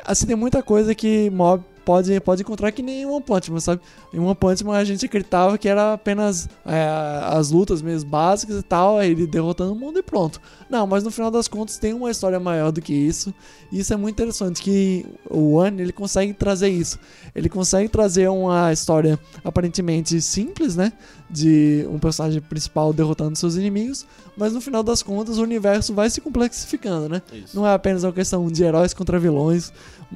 [0.04, 3.60] Assim, tem muita coisa que Mob pode, pode encontrar que nem em One Punch Man,
[3.60, 3.80] sabe?
[4.12, 6.88] Em One Punch Man a gente acreditava que era apenas é,
[7.24, 10.40] as lutas mesmo básicas e tal, ele derrotando o mundo e pronto.
[10.68, 13.32] Não, mas no final das contas tem uma história maior do que isso.
[13.70, 16.98] E isso é muito interessante que o One ele consegue trazer isso.
[17.34, 20.92] Ele consegue trazer uma história aparentemente simples, né?
[21.28, 24.06] De um personagem principal derrotando seus inimigos,
[24.36, 27.22] mas no final das contas o universo vai se complexificando, né?
[27.32, 27.56] Isso.
[27.56, 29.72] Não é apenas uma questão de heróis contra vilões,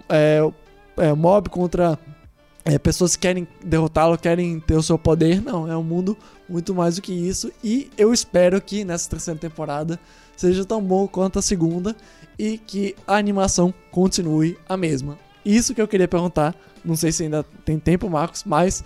[0.08, 0.40] é,
[0.98, 1.98] é, mob contra
[2.64, 5.40] é, pessoas que querem derrotá-lo, querem ter o seu poder.
[5.42, 6.16] Não, é um mundo
[6.48, 7.50] muito mais do que isso.
[7.62, 9.98] E eu espero que nessa terceira temporada
[10.36, 11.96] seja tão bom quanto a segunda
[12.38, 15.18] e que a animação continue a mesma.
[15.44, 16.54] Isso que eu queria perguntar.
[16.84, 18.84] Não sei se ainda tem tempo, Marcos, mas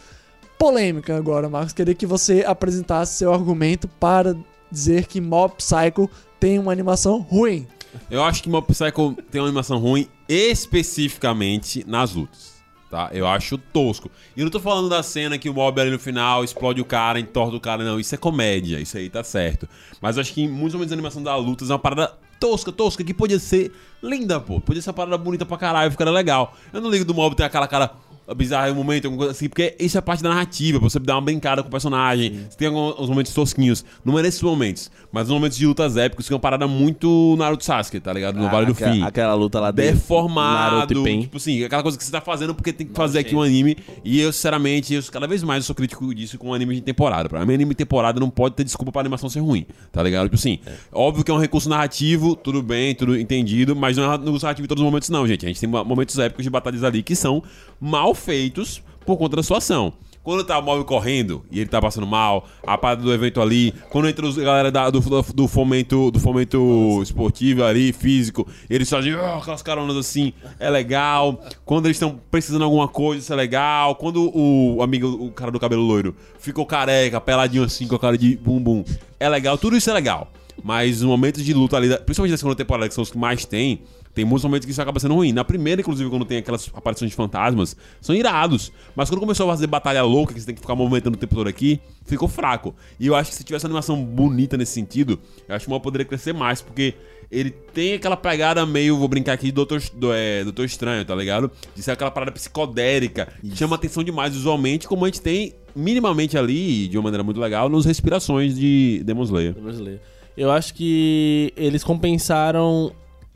[0.59, 1.73] polêmica agora, Marcos.
[1.73, 4.37] Queria que você apresentasse seu argumento para
[4.71, 6.09] dizer que Mob Psycho
[6.39, 7.67] tem uma animação ruim.
[8.11, 12.53] Eu acho que Mob Psycho tem uma animação ruim especificamente nas lutas.
[12.90, 13.09] Tá?
[13.12, 14.11] Eu acho tosco.
[14.36, 17.18] E não tô falando da cena que o Mob ali no final explode o cara,
[17.18, 17.99] entorta o cara, não.
[17.99, 19.66] Isso é comédia, isso aí tá certo.
[20.01, 22.70] Mas eu acho que em muitos momentos a animação da luta é uma parada tosca,
[22.70, 23.72] tosca, que podia ser
[24.03, 24.61] linda, pô.
[24.61, 26.55] Podia ser uma parada bonita pra caralho, ficaria legal.
[26.72, 27.90] Eu não ligo do Mob ter aquela cara
[28.35, 30.99] bizarra em um momento, alguma coisa assim, porque isso é parte da narrativa, pra você
[30.99, 32.47] dar uma brincada com o personagem.
[32.49, 33.85] Você tem alguns momentos tosquinhos.
[34.05, 37.35] Não é nesses momentos, mas nos momentos de lutas épicos, que é uma parada muito
[37.39, 38.39] Naruto Sasuke, tá ligado?
[38.39, 39.03] No Vale do Aquela- Fim.
[39.03, 39.93] Aquela luta lá dentro.
[39.95, 43.35] Deformado, Naruto tipo assim, aquela coisa que você tá fazendo porque tem que fazer aqui
[43.35, 43.76] um anime.
[44.05, 47.28] E eu, sinceramente, eu, cada vez mais eu sou crítico disso com anime de temporada.
[47.28, 50.24] Pra mim, anime de temporada não pode ter desculpa pra animação ser ruim, tá ligado?
[50.24, 50.59] Tipo assim,
[50.93, 54.45] óbvio que é um recurso narrativo, tudo bem, tudo entendido, mas não é um recurso
[54.45, 55.45] narrativo em todos os momentos, não, gente.
[55.45, 57.43] A gente tem momentos épicos de batalhas ali que são
[57.80, 59.93] mal feitos por conta da sua ação.
[60.23, 63.75] Quando tá o móvel correndo e ele tá passando mal, a parada do evento ali,
[63.91, 65.01] quando entra os galera da- do,
[65.35, 71.43] do fomento do fomento esportivo ali, físico, eles fazem "Ah", aquelas caronas assim, é legal.
[71.64, 73.97] Quando eles estão precisando de alguma coisa, isso é legal.
[73.97, 78.16] Quando o amigo, o cara do cabelo loiro, ficou careca, peladinho assim, com a cara
[78.16, 78.85] de bumbum,
[79.18, 80.31] é legal, tudo isso é legal.
[80.62, 83.45] Mas os momentos de luta ali, principalmente na segunda temporada, que são os que mais
[83.45, 83.81] tem,
[84.15, 85.33] tem muitos momentos que isso acaba sendo ruim.
[85.33, 88.73] Na primeira, inclusive, quando tem aquelas aparições de fantasmas, são irados.
[88.95, 91.35] Mas quando começou a fazer batalha louca, que você tem que ficar movimentando o tempo
[91.35, 92.75] todo aqui, ficou fraco.
[93.01, 95.71] E eu acho que se tivesse uma animação bonita nesse sentido, eu acho que o
[95.71, 96.95] mal poderia crescer mais, porque
[97.31, 101.51] ele tem aquela pegada meio, vou brincar aqui, Doutor, do, é, Doutor Estranho, tá ligado?
[101.75, 106.37] De ser aquela parada psicodélica, que chama atenção demais visualmente, como a gente tem minimamente
[106.37, 109.55] ali, de uma maneira muito legal, nos respirações de Demon Slayer.
[109.55, 110.01] brasileiro.
[110.37, 112.93] Eu acho que eles compensaram.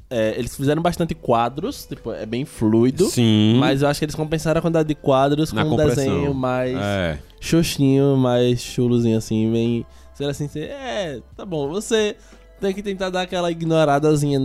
[0.08, 3.06] É, eles fizeram bastante quadros, tipo, é bem fluido.
[3.06, 3.56] Sim.
[3.58, 6.04] Mas eu acho que eles compensaram a quantidade de quadros Na com um compressão.
[6.04, 7.18] desenho mais É.
[7.40, 9.86] xoxinho, mais chulozinho assim, bem.
[10.14, 12.16] Sei assim, você- é, tá bom, você
[12.60, 14.38] tem que tentar dar aquela ignoradazinha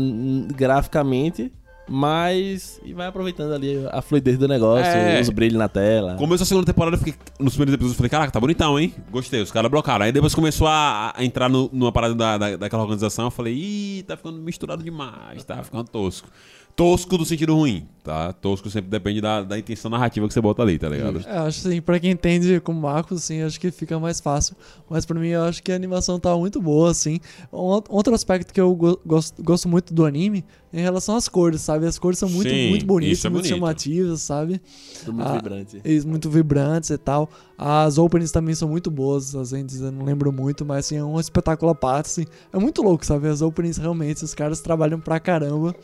[0.54, 1.52] graficamente,
[1.92, 2.80] mas.
[2.84, 5.20] E vai aproveitando ali a fluidez do negócio, É.
[5.20, 6.16] os brilhos na tela.
[6.16, 8.94] Começou a segunda temporada, eu fiquei, nos primeiros episódios eu falei, caraca, tá bonitão, hein?
[9.12, 10.06] Gostei, os caras blocaram.
[10.06, 13.54] Aí depois começou a, a entrar no- numa parada da, da- daquela organização, eu falei,
[13.54, 16.28] ih, tá ficando misturado demais, tá ficando tosco.
[16.76, 18.32] Tosco do sentido ruim, tá?
[18.34, 21.20] Tosco sempre depende da, da intenção narrativa que você bota ali, tá ligado?
[21.28, 24.56] É, acho assim, pra quem entende como Marcos, assim, acho que fica mais fácil.
[24.90, 27.20] Mas pra mim, eu acho que a animação tá muito boa, assim.
[27.52, 30.44] Um, outro aspecto que eu go- gosto, gosto muito do anime
[30.74, 31.86] é em relação às cores, sabe?
[31.86, 34.62] As cores são muito, Sim, muito bonitas, isso é muito chamativas, sabe?
[35.00, 35.82] Tudo muito Ah, vibrante.
[35.84, 37.30] Eles muito vibrantes e tal.
[37.58, 41.04] As openings também são muito boas, as ends eu não lembro muito, mas assim, é
[41.04, 42.26] um espetáculo à parte, assim.
[42.52, 43.28] É muito louco, sabe?
[43.28, 45.76] As openings realmente, os caras trabalham pra caramba.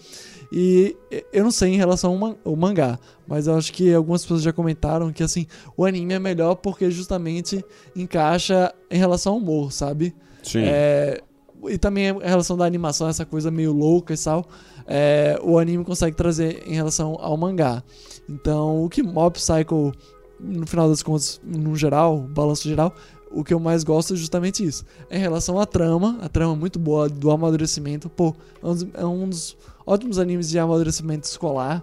[0.52, 0.96] E
[1.34, 4.42] eu não sei em relação ao, man- ao mangá, mas eu acho que algumas pessoas
[4.42, 5.46] já comentaram que assim,
[5.76, 7.64] o anime é melhor porque justamente
[7.96, 10.16] encaixa em relação ao humor, sabe?
[10.44, 10.62] Sim.
[10.64, 11.22] É,
[11.68, 14.46] e também em relação da animação, essa coisa meio louca e tal,
[14.86, 17.84] é, o anime consegue trazer em relação ao mangá.
[18.30, 19.92] Então, o que Mob Psycho,
[20.40, 22.94] no final das contas, no geral, balanço geral,
[23.32, 24.86] o que eu mais gosto é justamente isso.
[25.12, 28.10] Em relação à trama, a trama é muito boa do amadurecimento.
[28.10, 28.34] Pô,
[28.64, 31.82] é um dos, é um dos ótimos animes de amadurecimento escolar.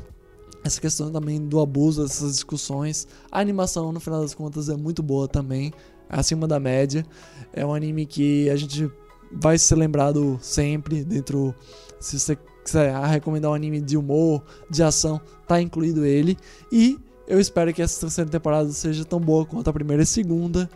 [0.62, 3.08] Essa questão também do abuso, essas discussões.
[3.32, 5.72] A animação, no final das contas, é muito boa também,
[6.08, 7.04] acima da média.
[7.52, 8.90] É um anime que a gente
[9.32, 11.54] vai ser lembrado sempre dentro.
[11.98, 16.36] Se você quiser recomendar um anime de humor, de ação, tá incluído ele.
[16.70, 20.68] E eu espero que essa terceira temporada seja tão boa quanto a primeira e segunda.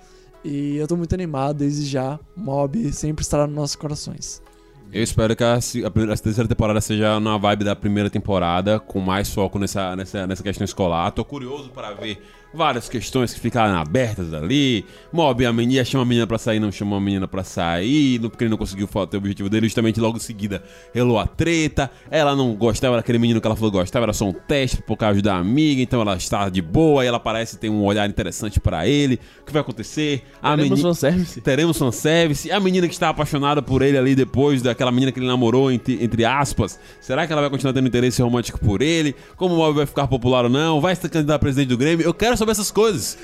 [0.44, 2.18] E eu tô muito animado desde já.
[2.36, 4.42] Mob sempre estará nos nossos corações.
[4.90, 9.32] Eu espero que a, a terceira temporada seja na vibe da primeira temporada, com mais
[9.32, 11.10] foco nessa, nessa, nessa questão escolar.
[11.10, 12.22] Tô curioso para ver
[12.52, 14.84] várias questões que ficaram abertas ali.
[15.12, 18.44] Mob, a menina chama a menina pra sair, não chamou a menina pra sair, porque
[18.44, 20.62] ele não conseguiu ter o objetivo dele, justamente logo em seguida
[20.94, 21.90] relou a treta.
[22.10, 24.96] Ela não gostava daquele menino que ela falou que gostava, era só um teste por
[24.96, 28.60] causa da amiga, então ela está de boa, e ela parece ter um olhar interessante
[28.60, 29.20] pra ele.
[29.42, 30.22] O que vai acontecer?
[30.42, 31.40] A Teremos fanservice.
[31.40, 32.50] Teremos fanservice.
[32.50, 36.02] A menina que está apaixonada por ele ali depois daquela menina que ele namorou, entre,
[36.02, 36.78] entre aspas.
[37.00, 39.14] Será que ela vai continuar tendo interesse romântico por ele?
[39.36, 40.80] Como o Mob vai ficar popular ou não?
[40.80, 42.04] Vai ser candidato a presidente do Grêmio?
[42.04, 43.18] Eu quero saber essas coisas.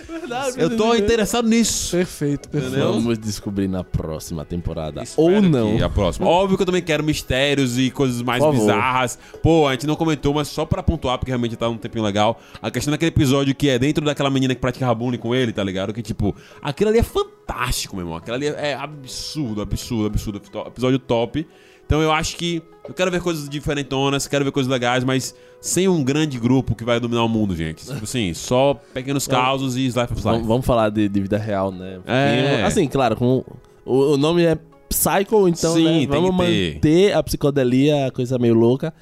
[0.57, 1.91] Eu tô interessado nisso.
[1.91, 2.75] Perfeito, perfeito.
[2.77, 2.93] Entendeu?
[2.95, 5.03] Vamos descobrir na próxima temporada.
[5.03, 5.77] Espero Ou não.
[5.77, 6.27] que A próxima.
[6.27, 8.61] Óbvio que eu também quero mistérios e coisas mais Por favor.
[8.61, 9.19] bizarras.
[9.43, 12.41] Pô, a gente não comentou, mas só pra pontuar, porque realmente tá um tempinho legal.
[12.63, 15.63] A questão daquele episódio que é dentro daquela menina que pratica bullying com ele, tá
[15.63, 15.93] ligado?
[15.93, 18.17] Que tipo, aquilo ali é fantástico, meu irmão.
[18.17, 20.43] Aquilo ali é absurdo, absurdo, absurdo.
[20.67, 21.47] Episódio top.
[21.87, 25.89] Então eu acho que eu quero ver coisas diferentonas, quero ver coisas legais, mas sem
[25.89, 27.85] um grande grupo que vai dominar o mundo, gente.
[27.87, 30.49] Tipo assim, só pequenos causos e Slice of Vamos, Life.
[30.49, 32.01] vamos falar de, de vida real, né?
[32.07, 32.61] É.
[32.61, 33.45] E, assim, claro, com
[33.85, 34.59] o, o nome é
[34.89, 38.93] Psycho, então Sim, né, vamos manter a psicodelia, a coisa meio louca.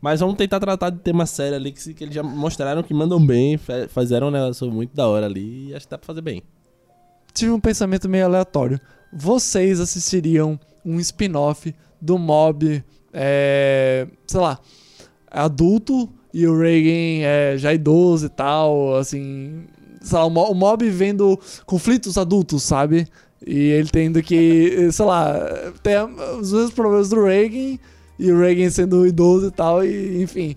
[0.00, 3.24] Mas vamos tentar tratar de tema sério ali, que, que eles já mostraram que mandam
[3.24, 3.56] bem,
[3.88, 6.42] fizeram um negócio muito da hora ali, e acho que dá pra fazer bem.
[7.32, 8.80] Tive um pensamento meio aleatório.
[9.12, 11.72] Vocês assistiriam um spin-off
[12.02, 12.82] do Mob,
[13.12, 14.58] é, sei lá,
[15.30, 19.64] adulto e o Reagan é, já idoso e tal, assim,
[20.02, 23.06] sei lá, o Mo- o Mob vendo conflitos adultos, sabe?
[23.46, 25.34] E ele tendo que, sei lá,
[25.82, 26.02] ter
[26.40, 27.78] os mesmos problemas do Reagan
[28.18, 30.56] e o Reagan sendo idoso e tal, e enfim,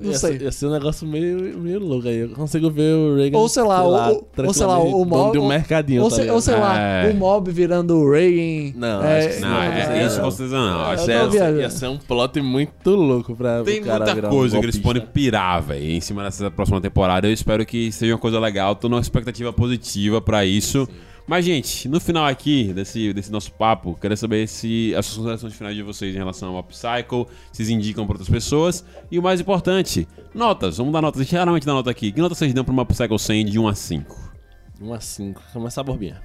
[0.00, 0.32] não ia, sei.
[0.38, 2.18] Ser, ia ser um negócio meio, meio louco aí.
[2.18, 3.38] Eu consigo ver o Reagan.
[3.38, 6.02] Ou sei lá, o- ou sei lá, o dono Mo- de um mercadinho.
[6.02, 7.10] Ou, tá se- ou sei lá, É.
[7.10, 8.72] o Mob virando o Reagan.
[8.78, 10.80] Não, é, acho que Não, é, é, isso com certeza não.
[10.90, 14.58] é, Acho que ia, ser um plot muito louco pra Tem muita virar um coisa
[14.58, 17.26] que eles podem pirar, velho, em cima dessa próxima temporada.
[17.26, 18.74] Eu espero que seja uma coisa legal.
[18.74, 20.88] Tô numa expectativa positiva pra isso.
[21.26, 25.54] Mas, gente, no final aqui desse, desse nosso papo, quero saber se as suas considerações
[25.54, 28.84] finais de vocês em relação ao Upcycle, vocês indicam pra outras pessoas.
[29.10, 30.76] E o mais importante, notas.
[30.76, 31.20] Vamos dar notas.
[31.20, 32.12] A gente geralmente dá nota aqui.
[32.12, 34.32] Que nota vocês dão pra uma Upcycle 100 de 1 a 5?
[34.80, 35.42] 1 a 5.
[35.52, 36.22] Começar a borbinha.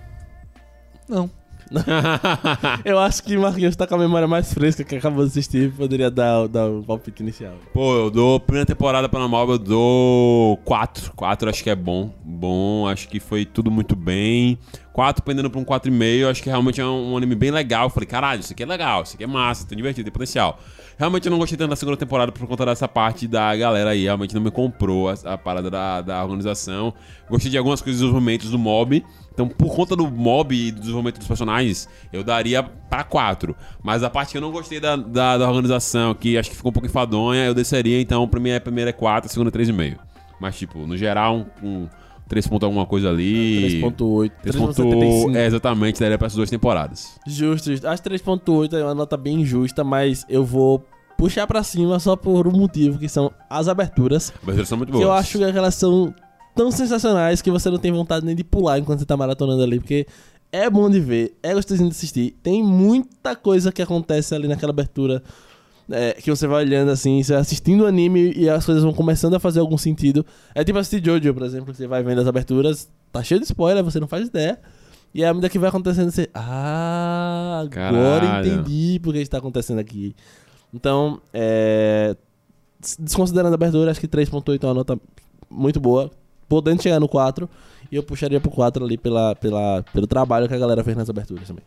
[1.10, 1.41] Não.
[2.84, 5.70] Eu acho que Marquinhos tá com a memória mais fresca que acabou de assistir e
[5.70, 7.56] poderia dar, dar o palpite inicial.
[7.74, 11.14] Pô, eu dou primeira temporada pra Mob, eu dou 4.
[11.16, 12.14] 4 acho que é bom.
[12.24, 14.58] Bom, acho que foi tudo muito bem.
[14.94, 17.86] 4 pendendo pra um 4,5, acho que realmente é um, um anime bem legal.
[17.86, 20.60] Eu falei, caralho, isso aqui é legal, isso aqui é massa, tem divertido, tem potencial.
[20.98, 24.04] Realmente eu não gostei tanto da segunda temporada por conta dessa parte da galera aí,
[24.04, 26.94] realmente não me comprou a, a parada da, da organização.
[27.30, 29.04] Gostei de algumas coisas dos movimentos do mob.
[29.34, 33.56] Então, por conta do mob e do desenvolvimento dos personagens, eu daria pra 4.
[33.82, 36.70] Mas a parte que eu não gostei da, da, da organização, que acho que ficou
[36.70, 38.00] um pouco enfadonha, eu desceria.
[38.02, 39.98] Então, pra mim, a primeira é 4, a segunda é 3,5.
[40.40, 41.88] Mas, tipo, no geral, um, um
[42.28, 43.80] 3 ponto alguma coisa ali.
[43.82, 44.32] 3.8.
[44.46, 45.36] 3.8.
[45.36, 47.18] É, exatamente, daria pra essas duas temporadas.
[47.26, 47.88] Justo, justo.
[47.88, 50.86] Acho que 3.8 é uma nota bem justa, mas eu vou
[51.18, 54.34] puxar pra cima só por um motivo, que são as aberturas.
[54.44, 55.06] Mas eles são muito Que boas.
[55.06, 56.14] eu acho que elas são
[56.56, 59.80] tão sensacionais que você não tem vontade nem de pular enquanto você tá maratonando ali,
[59.80, 60.06] porque
[60.52, 62.36] é bom de ver, é gostosinho de assistir.
[62.44, 65.24] Tem muita coisa que acontece ali naquela abertura.
[65.90, 68.94] é, que você vai olhando assim, você vai assistindo o anime e as coisas vão
[68.94, 70.26] começando a fazer algum sentido.
[70.56, 73.46] É tipo assistir Jojo, por exemplo, que você vai vendo as aberturas, tá cheio de
[73.46, 74.60] spoiler, você não faz ideia.
[75.14, 76.30] E à medida que vai acontecendo, você.
[76.34, 78.48] Ah, agora Caralho.
[78.48, 80.16] entendi por que está acontecendo aqui.
[80.74, 82.16] Então, é.
[82.98, 85.00] Desconsiderando a abertura, acho que 3.8 é uma nota
[85.50, 86.10] muito boa.
[86.52, 87.50] Podendo chegar no 4.
[87.90, 91.10] E eu puxaria pro 4 ali pela, pela, pelo trabalho que a galera fez nas
[91.10, 91.64] aberturas também.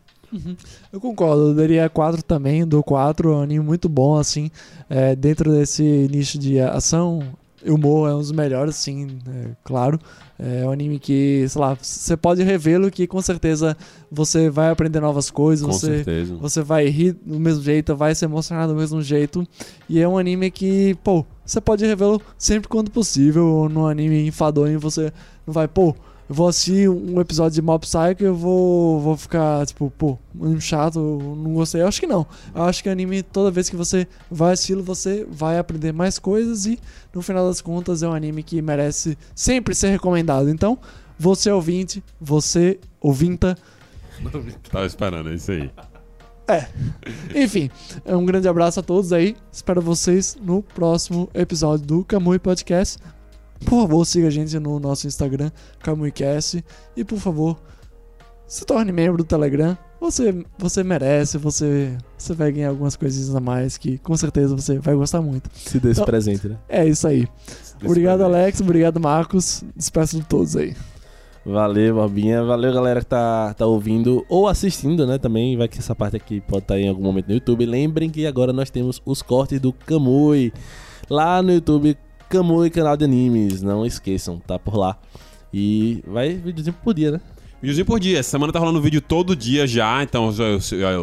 [0.93, 4.51] Eu concordo, eu daria 4 também, dou 4, é um anime muito bom, assim,
[4.87, 7.19] é, dentro desse nicho de ação,
[7.65, 9.99] humor é um dos melhores, sim, é, claro.
[10.37, 13.75] É um anime que, sei lá, você pode revê-lo que com certeza
[14.11, 16.35] você vai aprender novas coisas, Com você, certeza.
[16.35, 19.47] você vai rir do mesmo jeito, vai se emocionar do mesmo jeito.
[19.87, 23.69] E é um anime que, pô, você pode revê-lo sempre quando possível.
[23.71, 25.13] No anime enfadonho, você
[25.47, 25.95] não vai, pô,
[26.27, 30.17] eu vou assistir um episódio de Mob Psycho e eu vou, vou ficar, tipo, pô,
[30.39, 31.81] um anime chato, não gostei.
[31.81, 32.25] Eu acho que não.
[32.53, 36.65] Eu acho que anime, toda vez que você vai assisti-lo, você vai aprender mais coisas
[36.65, 36.79] e,
[37.13, 40.49] no final das contas, é um anime que merece sempre ser recomendado.
[40.49, 40.77] Então,
[41.17, 43.55] você ouvinte, você ouvinta,
[44.71, 45.69] Tava esperando, é isso aí.
[47.33, 47.71] Enfim,
[48.03, 49.35] é um grande abraço a todos aí.
[49.51, 52.99] Espero vocês no próximo episódio do Kamui Podcast.
[53.63, 56.63] Por favor, siga a gente no nosso Instagram, KamuiCast.
[56.95, 57.57] E por favor,
[58.47, 59.77] se torne membro do Telegram.
[59.99, 64.77] você, você merece, você, você vai ganhar algumas coisinhas a mais que com certeza você
[64.77, 65.49] vai gostar muito.
[65.55, 66.57] Se dê esse Então- presente, né?
[66.69, 67.27] É isso aí.
[67.83, 68.35] Obrigado, presente.
[68.41, 68.61] Alex.
[68.61, 69.63] Obrigado, Marcos.
[69.75, 70.75] Despeço de todos aí.
[71.45, 72.43] Valeu, Borbinha.
[72.43, 75.17] Valeu, galera que tá, tá ouvindo ou assistindo, né?
[75.19, 77.65] Também vai que essa parte aqui pode estar em algum momento no YouTube.
[77.65, 80.51] Lembrem que agora nós temos os cortes do Kamui.
[81.07, 81.95] Lá no YouTube,
[82.29, 83.61] Kamui Canal de Animes.
[83.61, 84.97] Não esqueçam, tá por lá.
[85.53, 87.21] E vai videozinho por dia, né?
[87.61, 88.19] Videozinho por dia.
[88.19, 90.03] Essa semana tá rolando vídeo todo dia já.
[90.03, 90.29] Então,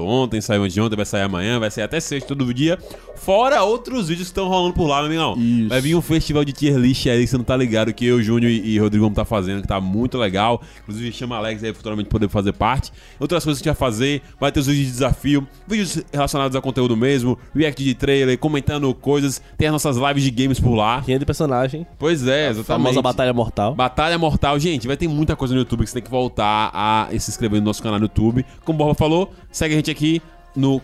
[0.06, 2.78] ontem saiu de ontem, vai sair amanhã, vai sair até sexta todo dia.
[3.16, 5.34] Fora outros vídeos que estão rolando por lá, meu amigão.
[5.38, 5.68] Isso.
[5.68, 8.50] Vai vir um festival de tier list aí, você não tá ligado, que eu, Júnior
[8.50, 10.60] e, e Rodrigo vamos tá fazendo, que tá muito legal.
[10.82, 12.92] Inclusive, chama Alex aí futuramente poder fazer parte.
[13.18, 16.54] Outras coisas que a gente vai fazer, vai ter os vídeos de desafio, vídeos relacionados
[16.54, 19.40] ao conteúdo mesmo, react de trailer, comentando coisas.
[19.56, 21.00] Tem as nossas lives de games por lá.
[21.04, 21.86] Quem é de personagem?
[21.98, 22.66] Pois é, A exatamente.
[22.66, 23.74] famosa Batalha Mortal.
[23.74, 27.08] Batalha Mortal, gente, vai ter muita coisa no YouTube que você tem que voltar a
[27.18, 28.44] se inscrever no nosso canal no YouTube.
[28.64, 30.22] Como o Borba falou, segue a gente aqui
[30.54, 30.80] no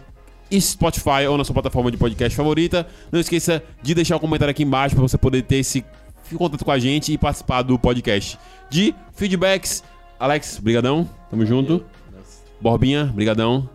[0.58, 2.86] Spotify ou na sua plataforma de podcast favorita.
[3.12, 5.84] Não esqueça de deixar um comentário aqui embaixo para você poder ter esse
[6.36, 8.38] contato com a gente e participar do podcast.
[8.70, 9.82] De feedbacks,
[10.18, 11.84] Alex, brigadão, tamo junto.
[12.60, 13.68] Borbinha, brigadão.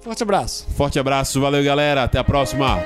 [0.00, 0.66] Forte abraço.
[0.76, 2.78] Forte abraço, valeu galera, até a próxima.